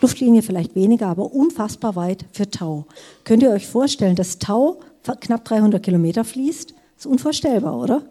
Luftlinie 0.00 0.42
vielleicht 0.42 0.76
weniger, 0.76 1.08
aber 1.08 1.32
unfassbar 1.34 1.96
weit 1.96 2.26
für 2.30 2.48
Tau. 2.48 2.86
Könnt 3.24 3.42
ihr 3.42 3.50
euch 3.50 3.66
vorstellen, 3.66 4.14
dass 4.14 4.38
Tau 4.38 4.78
knapp 5.02 5.44
300 5.46 5.82
Kilometer 5.82 6.22
fließt? 6.24 6.70
Das 6.70 7.06
ist 7.06 7.06
unvorstellbar, 7.06 7.76
oder? 7.76 8.02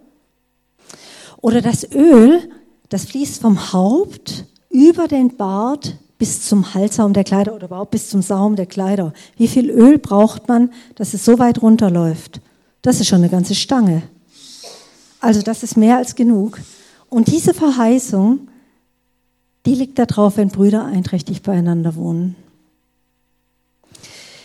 Oder 1.42 1.62
das 1.62 1.92
Öl, 1.92 2.50
das 2.90 3.06
fließt 3.06 3.42
vom 3.42 3.74
Haupt 3.74 4.46
über 4.70 5.08
den 5.08 5.36
Bart 5.36 5.98
bis 6.18 6.46
zum 6.48 6.76
Halssaum 6.76 7.14
der 7.14 7.24
Kleider 7.24 7.56
oder 7.56 7.66
überhaupt 7.66 7.92
bis 7.92 8.10
zum 8.10 8.22
Saum 8.22 8.56
der 8.56 8.68
Kleider. 8.68 9.12
Wie 9.38 9.48
viel 9.48 9.72
Öl 9.72 9.98
braucht 9.98 10.48
man, 10.48 10.72
dass 10.96 11.16
es 11.16 11.26
so 11.26 11.40
weit 11.40 11.64
runterläuft? 11.64 12.42
Das 12.84 13.00
ist 13.00 13.08
schon 13.08 13.20
eine 13.20 13.30
ganze 13.30 13.56
Stange. 13.56 14.04
Also 15.20 15.42
das 15.42 15.64
ist 15.64 15.78
mehr 15.78 15.98
als 15.98 16.16
genug. 16.16 16.60
Und 17.10 17.28
diese 17.28 17.54
Verheißung, 17.54 18.48
die 19.66 19.76
liegt 19.76 19.98
da 20.00 20.06
drauf, 20.06 20.38
wenn 20.38 20.50
Brüder 20.50 20.86
einträchtig 20.86 21.42
beieinander 21.42 21.96
wohnen. 21.96 22.36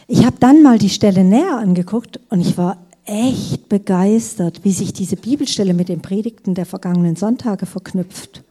Ich 0.09 0.25
habe 0.25 0.37
dann 0.41 0.63
mal 0.63 0.79
die 0.79 0.91
Stelle 0.91 1.25
näher 1.25 1.59
angeguckt 1.59 2.21
und 2.31 2.41
ich 2.41 2.57
war 2.57 2.79
echt 3.07 3.69
begeistert, 3.69 4.65
wie 4.65 4.73
sich 4.73 4.93
diese 4.93 5.17
Bibelstelle 5.17 5.75
mit 5.75 5.89
den 5.89 6.03
Predigten 6.03 6.55
der 6.55 6.67
vergangenen 6.67 7.17
Sonntage 7.17 7.67
verknüpft. 7.67 8.43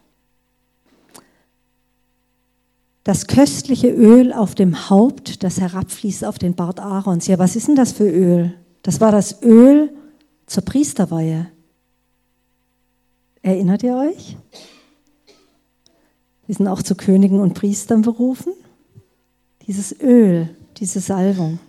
Das 3.04 3.28
köstliche 3.28 3.90
Öl 3.90 4.34
auf 4.34 4.56
dem 4.56 4.90
Haupt, 4.90 5.44
das 5.44 5.60
herabfließt 5.60 6.26
auf 6.26 6.40
den 6.40 6.56
Bart 6.56 6.80
Aarons. 6.80 7.28
Ja, 7.28 7.38
was 7.38 7.56
ist 7.56 7.68
denn 7.68 7.76
das 7.76 7.92
für 7.92 8.10
Öl? 8.10 8.56
Das 8.82 9.00
war 9.00 9.12
das 9.12 9.44
Öl 9.44 9.92
zur 10.48 10.64
Priesterweihe. 10.64 11.52
Erinnert 13.44 13.84
ihr 13.84 13.96
euch? 13.96 14.38
Wir 16.48 16.56
sind 16.56 16.68
auch 16.68 16.82
zu 16.82 16.96
Königen 16.96 17.40
und 17.40 17.54
Priestern 17.54 18.02
berufen. 18.02 18.54
Dieses 19.68 20.00
Öl, 20.02 20.56
diese 20.78 21.00
Salbung. 21.00 21.60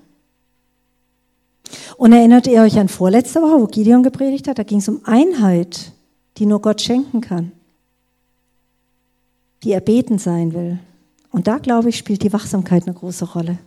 Und 1.96 2.12
erinnert 2.12 2.46
ihr 2.46 2.60
euch 2.60 2.78
an 2.78 2.88
vorletzte 2.88 3.40
Woche, 3.40 3.60
wo 3.60 3.66
Gideon 3.66 4.02
gepredigt 4.02 4.48
hat? 4.48 4.58
Da 4.58 4.64
ging 4.64 4.78
es 4.78 4.88
um 4.88 5.00
Einheit, 5.04 5.92
die 6.36 6.46
nur 6.46 6.60
Gott 6.60 6.82
schenken 6.82 7.22
kann, 7.22 7.52
die 9.62 9.72
erbeten 9.72 10.18
sein 10.18 10.52
will. 10.52 10.78
Und 11.30 11.46
da, 11.46 11.58
glaube 11.58 11.88
ich, 11.88 11.96
spielt 11.96 12.22
die 12.22 12.32
Wachsamkeit 12.32 12.86
eine 12.86 12.94
große 12.94 13.32
Rolle. 13.32 13.58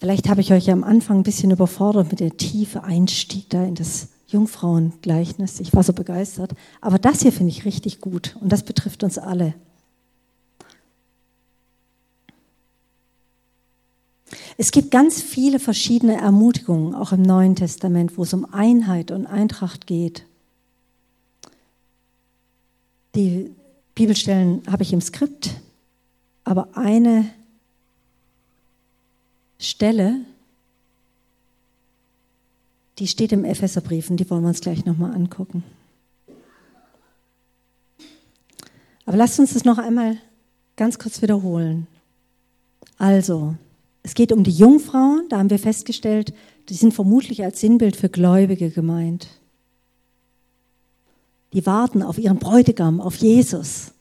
Vielleicht 0.00 0.28
habe 0.28 0.40
ich 0.40 0.52
euch 0.52 0.70
am 0.70 0.84
Anfang 0.84 1.18
ein 1.18 1.22
bisschen 1.24 1.50
überfordert 1.50 2.10
mit 2.10 2.20
der 2.20 2.36
tiefe 2.36 2.84
Einstieg 2.84 3.50
da 3.50 3.64
in 3.64 3.74
das 3.74 4.08
Jungfrauengleichnis. 4.28 5.58
Ich 5.58 5.74
war 5.74 5.82
so 5.82 5.92
begeistert. 5.92 6.52
Aber 6.80 7.00
das 7.00 7.22
hier 7.22 7.32
finde 7.32 7.50
ich 7.50 7.64
richtig 7.64 8.00
gut 8.00 8.36
und 8.40 8.52
das 8.52 8.62
betrifft 8.62 9.02
uns 9.02 9.18
alle. 9.18 9.54
Es 14.56 14.70
gibt 14.70 14.90
ganz 14.90 15.22
viele 15.22 15.58
verschiedene 15.58 16.20
Ermutigungen, 16.20 16.94
auch 16.94 17.12
im 17.12 17.22
Neuen 17.22 17.56
Testament, 17.56 18.16
wo 18.16 18.22
es 18.22 18.32
um 18.32 18.52
Einheit 18.52 19.10
und 19.10 19.26
Eintracht 19.26 19.86
geht. 19.86 20.24
Die 23.14 23.50
Bibelstellen 23.94 24.62
habe 24.70 24.82
ich 24.82 24.92
im 24.92 25.00
Skript, 25.00 25.50
aber 26.44 26.68
eine 26.76 27.28
Stelle 29.58 30.20
Die 32.98 33.06
steht 33.06 33.30
im 33.30 33.44
Epheserbrief 33.44 34.10
und 34.10 34.18
die 34.18 34.28
wollen 34.28 34.42
wir 34.42 34.48
uns 34.48 34.60
gleich 34.60 34.84
nochmal 34.84 35.14
angucken. 35.14 35.62
Aber 39.06 39.16
lasst 39.16 39.38
uns 39.38 39.54
das 39.54 39.64
noch 39.64 39.78
einmal 39.78 40.18
ganz 40.76 40.98
kurz 40.98 41.22
wiederholen. 41.22 41.86
Also, 42.98 43.54
es 44.08 44.14
geht 44.14 44.32
um 44.32 44.42
die 44.42 44.50
Jungfrauen, 44.50 45.26
da 45.28 45.36
haben 45.36 45.50
wir 45.50 45.58
festgestellt, 45.58 46.32
die 46.70 46.74
sind 46.74 46.94
vermutlich 46.94 47.44
als 47.44 47.60
Sinnbild 47.60 47.94
für 47.94 48.08
Gläubige 48.08 48.70
gemeint. 48.70 49.28
Die 51.52 51.66
warten 51.66 52.02
auf 52.02 52.16
ihren 52.16 52.38
Bräutigam, 52.38 53.02
auf 53.02 53.16
Jesus. 53.16 53.92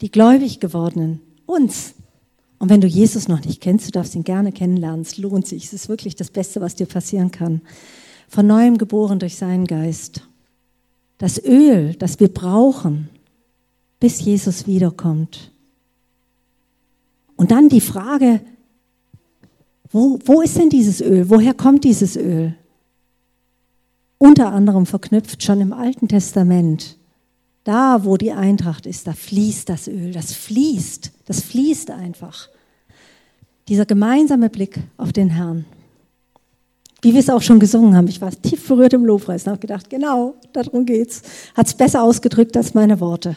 Die 0.00 0.10
gläubig 0.10 0.60
gewordenen, 0.60 1.20
uns. 1.44 1.92
Und 2.58 2.70
wenn 2.70 2.80
du 2.80 2.86
Jesus 2.86 3.28
noch 3.28 3.44
nicht 3.44 3.60
kennst, 3.60 3.86
du 3.86 3.90
darfst 3.90 4.14
ihn 4.14 4.24
gerne 4.24 4.50
kennenlernen. 4.50 5.02
Es 5.02 5.18
lohnt 5.18 5.46
sich. 5.46 5.66
Es 5.66 5.74
ist 5.74 5.90
wirklich 5.90 6.16
das 6.16 6.30
Beste, 6.30 6.62
was 6.62 6.76
dir 6.76 6.86
passieren 6.86 7.30
kann. 7.30 7.60
Von 8.28 8.46
neuem 8.46 8.78
geboren 8.78 9.18
durch 9.18 9.36
seinen 9.36 9.66
Geist. 9.66 10.22
Das 11.18 11.38
Öl, 11.44 11.94
das 11.96 12.18
wir 12.18 12.32
brauchen, 12.32 13.10
bis 14.00 14.22
Jesus 14.22 14.66
wiederkommt. 14.66 15.52
Und 17.36 17.50
dann 17.50 17.68
die 17.68 17.82
Frage, 17.82 18.40
wo, 19.90 20.18
wo 20.24 20.42
ist 20.42 20.58
denn 20.58 20.68
dieses 20.68 21.00
Öl? 21.00 21.30
Woher 21.30 21.54
kommt 21.54 21.84
dieses 21.84 22.16
Öl? 22.16 22.54
Unter 24.18 24.52
anderem 24.52 24.84
verknüpft 24.84 25.42
schon 25.42 25.60
im 25.60 25.72
Alten 25.72 26.08
Testament. 26.08 26.96
Da, 27.64 28.04
wo 28.04 28.16
die 28.16 28.32
Eintracht 28.32 28.86
ist, 28.86 29.06
da 29.06 29.12
fließt 29.12 29.68
das 29.68 29.88
Öl. 29.88 30.12
Das 30.12 30.32
fließt. 30.32 31.12
Das 31.26 31.42
fließt 31.42 31.90
einfach. 31.90 32.48
Dieser 33.68 33.86
gemeinsame 33.86 34.50
Blick 34.50 34.80
auf 34.96 35.12
den 35.12 35.30
Herrn. 35.30 35.64
Wie 37.00 37.12
wir 37.12 37.20
es 37.20 37.30
auch 37.30 37.42
schon 37.42 37.60
gesungen 37.60 37.94
haben. 37.94 38.08
Ich 38.08 38.20
war 38.20 38.30
tief 38.30 38.66
berührt 38.66 38.92
im 38.92 39.04
Lobpreis 39.04 39.44
und 39.44 39.50
habe 39.50 39.60
gedacht, 39.60 39.88
genau, 39.88 40.34
darum 40.52 40.84
geht's. 40.84 41.22
Hat 41.54 41.66
es 41.66 41.74
besser 41.74 42.02
ausgedrückt 42.02 42.56
als 42.56 42.74
meine 42.74 42.98
Worte. 43.00 43.36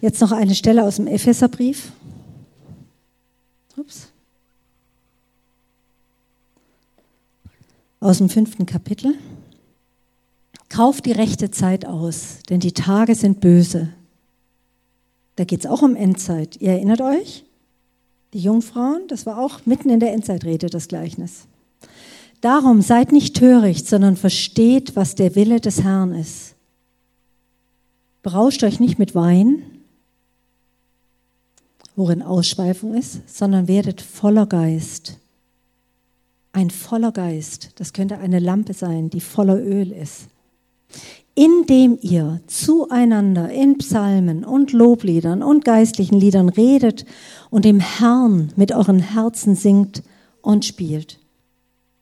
Jetzt 0.00 0.20
noch 0.20 0.32
eine 0.32 0.54
Stelle 0.54 0.84
aus 0.84 0.96
dem 0.96 1.06
Epheserbrief. 1.06 1.92
Ups. 3.76 4.08
Aus 8.00 8.18
dem 8.18 8.28
fünften 8.28 8.66
Kapitel. 8.66 9.14
Kauft 10.68 11.06
die 11.06 11.12
rechte 11.12 11.50
Zeit 11.50 11.86
aus, 11.86 12.38
denn 12.48 12.60
die 12.60 12.72
Tage 12.72 13.14
sind 13.14 13.40
böse. 13.40 13.88
Da 15.36 15.44
geht 15.44 15.60
es 15.60 15.66
auch 15.66 15.82
um 15.82 15.94
Endzeit. 15.94 16.56
Ihr 16.60 16.72
erinnert 16.72 17.00
euch? 17.00 17.44
Die 18.32 18.40
Jungfrauen, 18.40 19.06
das 19.08 19.26
war 19.26 19.38
auch 19.38 19.64
mitten 19.66 19.90
in 19.90 20.00
der 20.00 20.12
Endzeitrede 20.12 20.68
das 20.68 20.88
Gleichnis. 20.88 21.46
Darum 22.40 22.82
seid 22.82 23.12
nicht 23.12 23.36
töricht, 23.36 23.86
sondern 23.86 24.16
versteht, 24.16 24.96
was 24.96 25.14
der 25.14 25.34
Wille 25.34 25.60
des 25.60 25.82
Herrn 25.82 26.14
ist. 26.14 26.54
Berauscht 28.22 28.62
euch 28.64 28.80
nicht 28.80 28.98
mit 28.98 29.14
Wein, 29.14 29.62
worin 31.96 32.22
Ausschweifung 32.22 32.94
ist, 32.94 33.28
sondern 33.28 33.66
werdet 33.66 34.00
voller 34.00 34.46
Geist. 34.46 35.18
Ein 36.52 36.70
voller 36.70 37.12
Geist, 37.12 37.70
das 37.76 37.92
könnte 37.92 38.18
eine 38.18 38.38
Lampe 38.38 38.74
sein, 38.74 39.10
die 39.10 39.20
voller 39.20 39.58
Öl 39.58 39.90
ist. 39.92 40.28
Indem 41.34 41.98
ihr 42.00 42.40
zueinander 42.46 43.50
in 43.50 43.76
Psalmen 43.78 44.44
und 44.44 44.72
Lobliedern 44.72 45.42
und 45.42 45.64
geistlichen 45.64 46.18
Liedern 46.18 46.48
redet 46.48 47.04
und 47.50 47.64
dem 47.64 47.80
Herrn 47.80 48.52
mit 48.56 48.72
euren 48.72 49.00
Herzen 49.00 49.54
singt 49.54 50.02
und 50.40 50.64
spielt. 50.64 51.18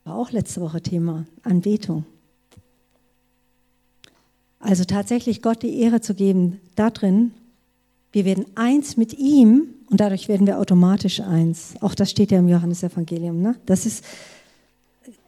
War 0.05 0.15
auch 0.15 0.31
letzte 0.31 0.61
Woche 0.61 0.81
Thema, 0.81 1.25
Anbetung. 1.43 2.05
Also 4.59 4.83
tatsächlich 4.83 5.41
Gott 5.41 5.63
die 5.63 5.79
Ehre 5.79 6.01
zu 6.01 6.15
geben 6.15 6.59
darin, 6.75 7.31
wir 8.15 8.23
werden 8.23 8.45
eins 8.55 8.95
mit 8.95 9.19
ihm 9.19 9.67
und 9.89 9.99
dadurch 9.99 10.29
werden 10.29 10.47
wir 10.47 10.57
automatisch 10.57 11.19
eins. 11.19 11.73
Auch 11.81 11.93
das 11.93 12.09
steht 12.09 12.31
ja 12.31 12.39
im 12.39 12.47
Johannesevangelium. 12.47 13.41
Ne? 13.41 13.55
Das 13.65 13.85
ist, 13.85 14.05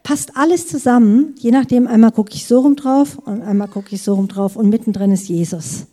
passt 0.04 0.38
alles 0.38 0.67
zusammen. 0.67 1.36
Je 1.38 1.52
nachdem, 1.52 1.86
einmal 1.86 2.13
gucke 2.13 2.34
ich 2.34 2.47
so 2.47 2.62
rum 2.62 2.78
drauf 2.78 3.17
und 3.17 3.41
einmal 3.41 3.67
gucke 3.67 3.93
ich 3.93 4.02
so 4.02 4.13
rum 4.13 4.30
drauf 4.30 4.56
und 4.56 4.69
mittendrin 4.69 5.12
ist 5.12 5.28
Jesus. 5.28 5.88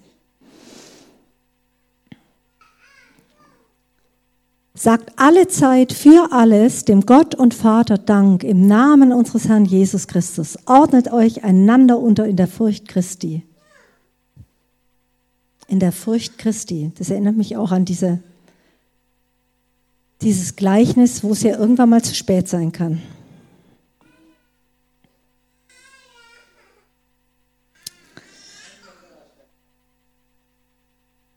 Sagt 4.75 5.15
alle 5.17 5.49
Zeit 5.49 5.93
für 5.93 6.29
alles 6.31 6.85
dem 6.85 7.01
Gott 7.07 7.35
und 7.35 7.55
Vater 7.55 7.99
Dank 7.99 8.45
im 8.45 8.69
Namen 8.69 9.13
unseres 9.13 9.49
Herrn 9.49 9.65
Jesus 9.65 10.07
Christus. 10.07 10.59
Ordnet 10.67 11.13
euch 11.13 11.43
einander 11.43 11.99
unter 11.99 12.25
in 12.25 12.37
der 12.37 12.47
Furcht 12.47 12.87
Christi 12.87 13.43
in 15.69 15.81
der 15.81 15.93
Furcht 15.93 16.39
Christi. 16.39 16.93
Das 16.99 17.11
erinnert 17.11 17.37
mich 17.37 17.57
auch 17.57 17.73
an 17.73 17.85
diese, 17.85 18.21
dieses 20.23 20.57
Gleichnis, 20.57 21.23
wo 21.25 21.33
es 21.33 21.43
ja 21.43 21.59
irgendwann 21.59 21.91
mal 21.91 22.03
zu 22.03 22.15
spät 22.15 22.49
sein 22.49 22.73
kann. 22.73 23.03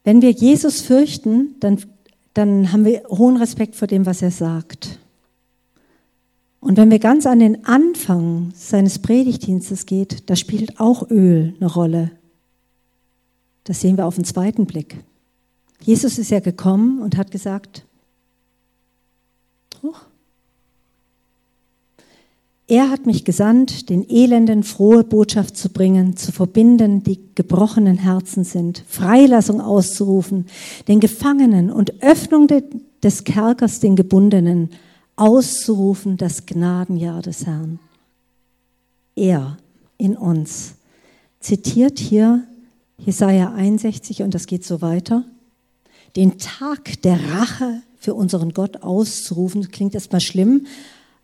Wenn 0.04 0.22
wir 0.22 0.32
Jesus 0.32 0.80
fürchten, 0.80 1.56
dann, 1.60 1.84
dann 2.34 2.72
haben 2.72 2.86
wir 2.86 3.04
hohen 3.10 3.36
Respekt 3.36 3.76
vor 3.76 3.90
dem, 3.90 4.06
was 4.06 4.22
er 4.22 4.32
sagt. 4.32 5.00
Und 6.62 6.78
wenn 6.78 6.90
wir 6.90 7.00
ganz 7.00 7.26
an 7.26 7.40
den 7.40 7.66
Anfang 7.66 8.52
seines 8.56 9.00
Predigtdienstes 9.00 9.86
geht, 9.86 10.30
da 10.30 10.36
spielt 10.36 10.80
auch 10.80 11.10
Öl 11.10 11.56
eine 11.60 11.70
Rolle. 11.70 12.12
Das 13.68 13.82
sehen 13.82 13.98
wir 13.98 14.06
auf 14.06 14.16
den 14.16 14.24
zweiten 14.24 14.66
Blick. 14.66 14.96
Jesus 15.82 16.18
ist 16.18 16.32
ja 16.32 16.40
gekommen 16.40 17.02
und 17.02 17.18
hat 17.18 17.32
gesagt, 17.32 17.86
Huch. 19.84 20.00
er 22.66 22.90
hat 22.90 23.06
mich 23.06 23.26
gesandt, 23.26 23.90
den 23.90 24.10
Elenden 24.10 24.64
frohe 24.64 25.04
Botschaft 25.04 25.58
zu 25.58 25.68
bringen, 25.68 26.16
zu 26.16 26.32
verbinden, 26.32 27.04
die 27.04 27.20
gebrochenen 27.36 27.98
Herzen 27.98 28.46
sind, 28.46 28.86
Freilassung 28.88 29.60
auszurufen, 29.60 30.46
den 30.88 31.02
Gefangenen 31.02 31.70
und 31.70 32.02
Öffnung 32.02 32.48
des 33.04 33.26
Kerkers 33.26 33.82
den 33.82 33.98
Gebundenen, 33.98 34.70
auszurufen 35.18 36.16
das 36.16 36.46
Gnadenjahr 36.46 37.22
des 37.22 37.46
Herrn. 37.46 37.80
Er 39.18 39.58
in 39.98 40.16
uns 40.16 40.76
zitiert 41.42 42.00
hier 42.00 42.48
Jesaja 43.00 43.54
61 43.54 44.24
und 44.24 44.34
das 44.34 44.48
geht 44.48 44.66
so 44.66 44.82
weiter. 44.82 45.24
Den 46.16 46.38
Tag 46.38 47.02
der 47.04 47.20
Rache 47.32 47.82
für 47.98 48.14
unseren 48.14 48.54
Gott 48.54 48.84
auszurufen, 48.84 49.70
klingt 49.72 49.94
erstmal 49.94 50.22
schlimm, 50.22 50.66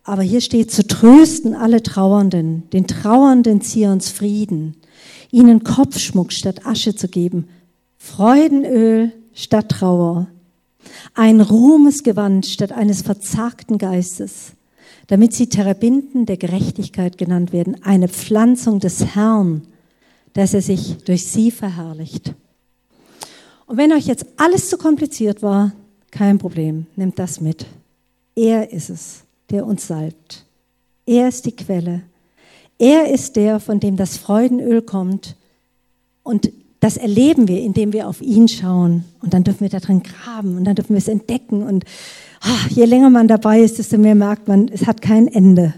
aber 0.02 0.22
hier 0.22 0.40
steht 0.40 0.70
zu 0.70 0.86
trösten 0.86 1.54
alle 1.54 1.82
Trauernden, 1.82 2.68
den 2.70 2.86
Trauernden 2.86 3.60
Zions 3.62 4.10
Frieden, 4.10 4.76
ihnen 5.30 5.64
Kopfschmuck 5.64 6.32
statt 6.32 6.66
Asche 6.66 6.94
zu 6.94 7.08
geben, 7.08 7.48
Freudenöl 7.96 9.12
statt 9.32 9.70
Trauer, 9.70 10.28
ein 11.14 11.40
Ruhmesgewand 11.40 12.46
statt 12.46 12.70
eines 12.70 13.02
verzagten 13.02 13.78
Geistes, 13.78 14.52
damit 15.06 15.32
sie 15.32 15.48
Terebinden 15.48 16.26
der 16.26 16.36
Gerechtigkeit 16.36 17.18
genannt 17.18 17.52
werden, 17.52 17.82
eine 17.82 18.08
Pflanzung 18.08 18.78
des 18.78 19.04
Herrn, 19.14 19.62
dass 20.34 20.52
er 20.52 20.62
sich 20.62 20.98
durch 21.04 21.26
sie 21.26 21.50
verherrlicht. 21.50 22.34
Und 23.66 23.78
wenn 23.78 23.92
euch 23.92 24.06
jetzt 24.06 24.26
alles 24.36 24.68
zu 24.68 24.76
kompliziert 24.76 25.42
war, 25.42 25.72
kein 26.10 26.38
Problem, 26.38 26.86
nehmt 26.96 27.18
das 27.18 27.40
mit. 27.40 27.66
Er 28.36 28.72
ist 28.72 28.90
es, 28.90 29.22
der 29.50 29.66
uns 29.66 29.86
salbt. 29.86 30.44
Er 31.06 31.28
ist 31.28 31.46
die 31.46 31.56
Quelle. 31.56 32.02
Er 32.78 33.10
ist 33.10 33.36
der, 33.36 33.60
von 33.60 33.80
dem 33.80 33.96
das 33.96 34.16
Freudenöl 34.16 34.82
kommt. 34.82 35.36
Und 36.22 36.50
das 36.80 36.96
erleben 36.96 37.48
wir, 37.48 37.60
indem 37.60 37.92
wir 37.92 38.08
auf 38.08 38.20
ihn 38.20 38.48
schauen. 38.48 39.04
Und 39.22 39.32
dann 39.32 39.44
dürfen 39.44 39.60
wir 39.60 39.70
da 39.70 39.80
drin 39.80 40.02
graben 40.02 40.56
und 40.56 40.64
dann 40.64 40.74
dürfen 40.74 40.90
wir 40.90 40.98
es 40.98 41.08
entdecken. 41.08 41.62
Und 41.62 41.84
ach, 42.40 42.68
je 42.70 42.84
länger 42.84 43.10
man 43.10 43.28
dabei 43.28 43.60
ist, 43.60 43.78
desto 43.78 43.98
mehr 43.98 44.14
merkt 44.14 44.48
man, 44.48 44.68
es 44.68 44.86
hat 44.86 45.00
kein 45.00 45.28
Ende. 45.28 45.74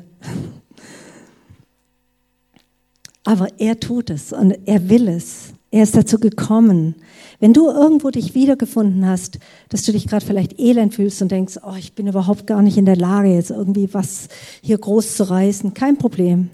Aber 3.27 3.49
er 3.59 3.81
tut 3.81 4.11
es 4.11 4.33
und 4.33 4.57
er 4.67 4.89
will 4.89 5.09
es. 5.09 5.53
Er 5.73 5.83
ist 5.83 5.97
dazu 5.97 6.21
gekommen. 6.21 6.95
Wenn 7.41 7.53
du 7.53 7.67
irgendwo 7.67 8.11
dich 8.11 8.37
wiedergefunden 8.37 9.05
hast, 9.05 9.41
dass 9.69 9.83
du 9.83 9.91
dich 9.91 10.07
gerade 10.07 10.25
vielleicht 10.25 10.61
elend 10.61 10.95
fühlst 10.95 11.21
und 11.21 11.33
denkst, 11.33 11.59
oh, 11.67 11.75
ich 11.77 11.95
bin 11.95 12.07
überhaupt 12.07 12.47
gar 12.47 12.63
nicht 12.63 12.79
in 12.79 12.85
der 12.85 12.95
Lage, 12.95 13.35
jetzt 13.35 13.51
irgendwie 13.51 13.93
was 13.93 14.29
hier 14.63 14.79
groß 14.79 15.17
zu 15.17 15.29
reißen, 15.29 15.75
kein 15.75 15.99
Problem. 15.99 16.51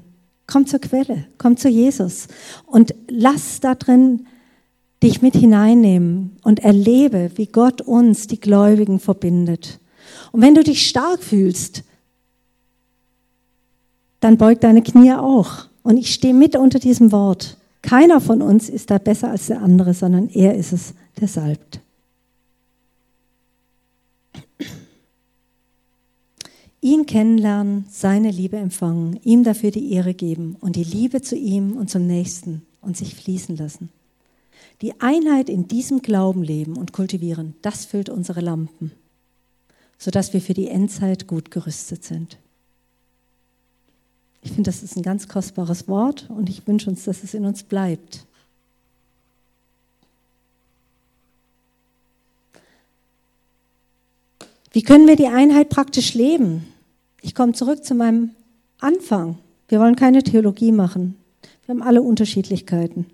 Komm 0.47 0.67
zur 0.67 0.81
Quelle, 0.81 1.27
komm 1.37 1.59
zu 1.59 1.69
Jesus 1.69 2.29
und 2.65 2.95
lass 3.07 3.61
da 3.61 3.75
drin 3.75 4.27
dich 5.03 5.21
mit 5.21 5.37
hineinnehmen 5.37 6.39
und 6.43 6.61
erlebe, 6.61 7.33
wie 7.35 7.47
Gott 7.47 7.83
uns, 7.83 8.29
die 8.29 8.41
Gläubigen, 8.41 8.99
verbindet. 8.99 9.79
Und 10.33 10.41
wenn 10.41 10.55
du 10.55 10.65
dich 10.65 10.89
stark 10.89 11.23
fühlst, 11.23 11.85
dann 14.21 14.39
beug 14.39 14.61
deine 14.63 14.83
Knie 14.83 15.13
auch. 15.13 15.67
Und 15.83 15.97
ich 15.97 16.13
stehe 16.13 16.35
mit 16.35 16.57
unter 16.57 16.79
diesem 16.79 17.13
Wort. 17.13 17.57
Keiner 17.83 18.21
von 18.21 18.43
uns 18.43 18.69
ist 18.69 18.91
da 18.91 18.99
besser 18.99 19.31
als 19.31 19.47
der 19.47 19.61
andere, 19.61 19.95
sondern 19.95 20.29
er 20.29 20.55
ist 20.55 20.73
es, 20.73 20.95
der 21.21 21.29
salbt. 21.29 21.81
Ihn 26.81 27.07
kennenlernen, 27.07 27.85
seine 27.91 28.31
Liebe 28.31 28.57
empfangen, 28.57 29.19
ihm 29.23 29.45
dafür 29.45 29.71
die 29.71 29.93
Ehre 29.93 30.15
geben 30.15 30.57
und 30.61 30.75
die 30.75 30.83
Liebe 30.83 31.23
zu 31.23 31.37
ihm 31.37 31.77
und 31.77 31.91
zum 31.91 32.09
Nächsten 32.09 32.63
und 32.81 32.97
sich 32.97 33.15
fließen 33.15 33.57
lassen. 33.57 33.89
Die 34.81 35.01
Einheit 35.01 35.49
in 35.49 35.69
diesem 35.69 36.03
Glauben 36.03 36.43
leben 36.43 36.77
und 36.77 36.93
kultivieren, 36.93 37.55
das 37.63 37.85
füllt 37.85 38.09
unsere 38.09 38.41
Lampen, 38.41 38.91
sodass 39.97 40.33
wir 40.33 40.41
für 40.41 40.55
die 40.55 40.69
Endzeit 40.69 41.29
gut 41.29 41.53
gerüstet 41.53 42.03
sind. 42.03 42.39
Ich 44.43 44.51
finde, 44.51 44.69
das 44.71 44.83
ist 44.83 44.97
ein 44.97 45.03
ganz 45.03 45.29
kostbares 45.29 45.87
Wort 45.89 46.29
und 46.29 46.49
ich 46.49 46.67
wünsche 46.67 46.91
uns, 46.91 47.05
dass 47.05 47.23
es 47.23 47.33
in 47.35 47.47
uns 47.47 47.63
bleibt. 47.63 48.27
Wie 54.73 54.83
können 54.83 55.07
wir 55.07 55.17
die 55.17 55.29
Einheit 55.29 55.69
praktisch 55.69 56.15
leben? 56.15 56.67
Ich 57.21 57.35
komme 57.35 57.53
zurück 57.53 57.85
zu 57.85 57.95
meinem 57.95 58.31
Anfang. 58.81 59.39
Wir 59.69 59.79
wollen 59.79 59.97
keine 59.97 60.23
Theologie 60.23 60.73
machen. 60.73 61.17
Wir 61.67 61.75
haben 61.75 61.83
alle 61.83 62.03
Unterschiedlichkeiten. 62.03 63.07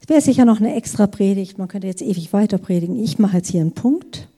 Es 0.00 0.08
wäre 0.08 0.20
sicher 0.20 0.44
noch 0.44 0.60
eine 0.60 0.74
extra 0.74 1.06
Predigt. 1.06 1.58
Man 1.58 1.68
könnte 1.68 1.86
jetzt 1.86 2.02
ewig 2.02 2.32
weiter 2.32 2.58
predigen. 2.58 3.02
Ich 3.02 3.18
mache 3.18 3.38
jetzt 3.38 3.50
hier 3.50 3.62
einen 3.62 3.72
Punkt. 3.72 4.28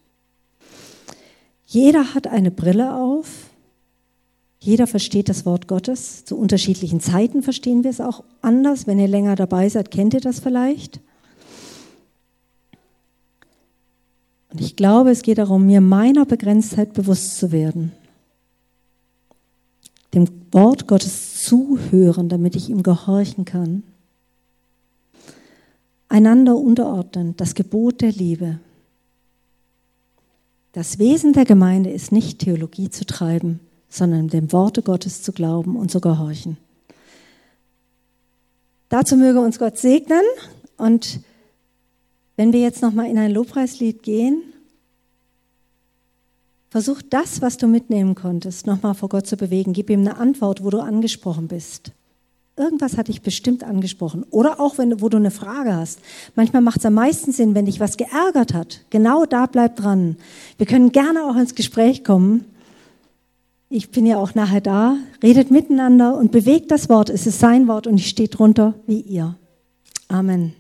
Jeder 1.67 2.15
hat 2.15 2.27
eine 2.29 2.51
Brille 2.51 2.95
auf. 2.95 3.42
Jeder 4.63 4.87
versteht 4.87 5.29
das 5.29 5.45
Wort 5.45 5.67
Gottes. 5.67 6.25
Zu 6.25 6.39
unterschiedlichen 6.39 7.01
Zeiten 7.01 7.43
verstehen 7.43 7.83
wir 7.83 7.91
es 7.91 8.01
auch 8.01 8.23
anders. 8.43 8.87
Wenn 8.87 9.01
ihr 9.01 9.09
länger 9.09 9.35
dabei 9.35 9.69
seid, 9.69 9.91
kennt 9.91 10.15
ihr 10.15 10.21
das 10.21 10.39
vielleicht. 10.39 11.01
Und 14.53 14.61
ich 14.61 14.77
glaube, 14.77 15.11
es 15.11 15.23
geht 15.23 15.39
darum, 15.39 15.67
mir 15.67 15.81
meiner 15.81 16.27
Begrenztheit 16.27 16.93
bewusst 16.93 17.39
zu 17.39 17.51
werden. 17.51 17.91
Dem 20.15 20.29
Wort 20.53 20.87
Gottes 20.87 21.43
zuhören, 21.43 22.29
damit 22.29 22.55
ich 22.55 22.71
ihm 22.71 22.85
gehorchen 22.85 23.45
kann. 23.45 23.83
Einander 26.09 26.55
unterordnen, 26.55 27.35
das 27.37 27.57
Gebot 27.57 28.01
der 28.01 28.13
Liebe. 28.13 28.61
Das 30.71 31.01
Wesen 31.01 31.33
der 31.33 31.47
Gemeinde 31.47 31.91
ist 31.91 32.13
nicht 32.13 32.39
Theologie 32.39 32.91
zu 32.91 33.05
treiben, 33.05 33.59
sondern 33.93 34.29
dem 34.29 34.53
Worte 34.53 34.83
Gottes 34.83 35.23
zu 35.23 35.33
glauben 35.33 35.77
und 35.77 35.91
zu 35.91 36.01
gehorchen. 36.01 36.57
Dazu 38.89 39.17
möge 39.17 39.41
uns 39.41 39.59
Gott 39.59 39.77
segnen 39.79 40.23
und 40.79 41.21
wenn 42.37 42.53
wir 42.53 42.61
jetzt 42.61 42.83
nochmal 42.83 43.11
in 43.11 43.19
ein 43.19 43.31
Lobpreislied 43.31 44.03
gehen, 44.03 44.43
versuch 46.71 47.03
das, 47.03 47.43
was 47.43 47.59
du 47.59 47.67
mitnehmen 47.67 48.15
konntest, 48.15 48.67
nochmal 48.67 48.95
vor 48.95 49.11
Gott 49.11 49.27
zu 49.27 49.37
bewegen. 49.37 49.75
Gib 49.75 49.91
ihm 49.91 50.01
eine 50.01 50.17
Antwort, 50.17 50.65
wo 50.65 50.71
du 50.71 50.81
angesprochen 50.81 51.49
bist. 51.49 51.93
Irgendwas 52.57 52.97
hat 52.97 53.09
dich 53.09 53.23
bestimmt 53.23 53.65
angesprochen. 53.65 54.25
Oder 54.31 54.61
auch, 54.61 54.79
wenn, 54.79 55.01
wo 55.01 55.09
du 55.09 55.19
eine 55.19 55.31
Frage 55.31 55.75
hast. 55.75 56.01
Manchmal 56.35 56.63
macht 56.63 56.79
es 56.79 56.87
am 56.87 56.95
meisten 56.95 57.33
Sinn, 57.33 57.55
wenn 57.55 57.67
dich 57.67 57.81
was 57.81 57.97
geärgert 57.97 58.55
hat. 58.55 58.85
Genau 58.91 59.25
da 59.27 59.47
bleib 59.47 59.77
dran. 59.77 60.17
Wir 60.59 60.67
können 60.67 60.93
gerne 60.93 61.25
auch 61.25 61.37
ins 61.37 61.55
Gespräch 61.55 62.05
kommen. 62.05 62.45
Ich 63.75 63.91
bin 63.91 64.05
ja 64.05 64.19
auch 64.19 64.35
nachher 64.35 64.61
da. 64.61 64.99
Redet 65.23 65.51
miteinander 65.51 66.19
und 66.19 66.31
bewegt 66.31 66.71
das 66.71 66.91
Wort. 66.91 67.09
Es 67.09 67.27
ist 67.27 67.39
sein 67.39 67.69
Wort 67.69 67.87
und 67.87 67.97
ich 67.97 68.07
stehe 68.07 68.29
drunter 68.29 68.75
wie 68.87 69.01
ihr. 69.01 69.39
Amen. 70.09 70.53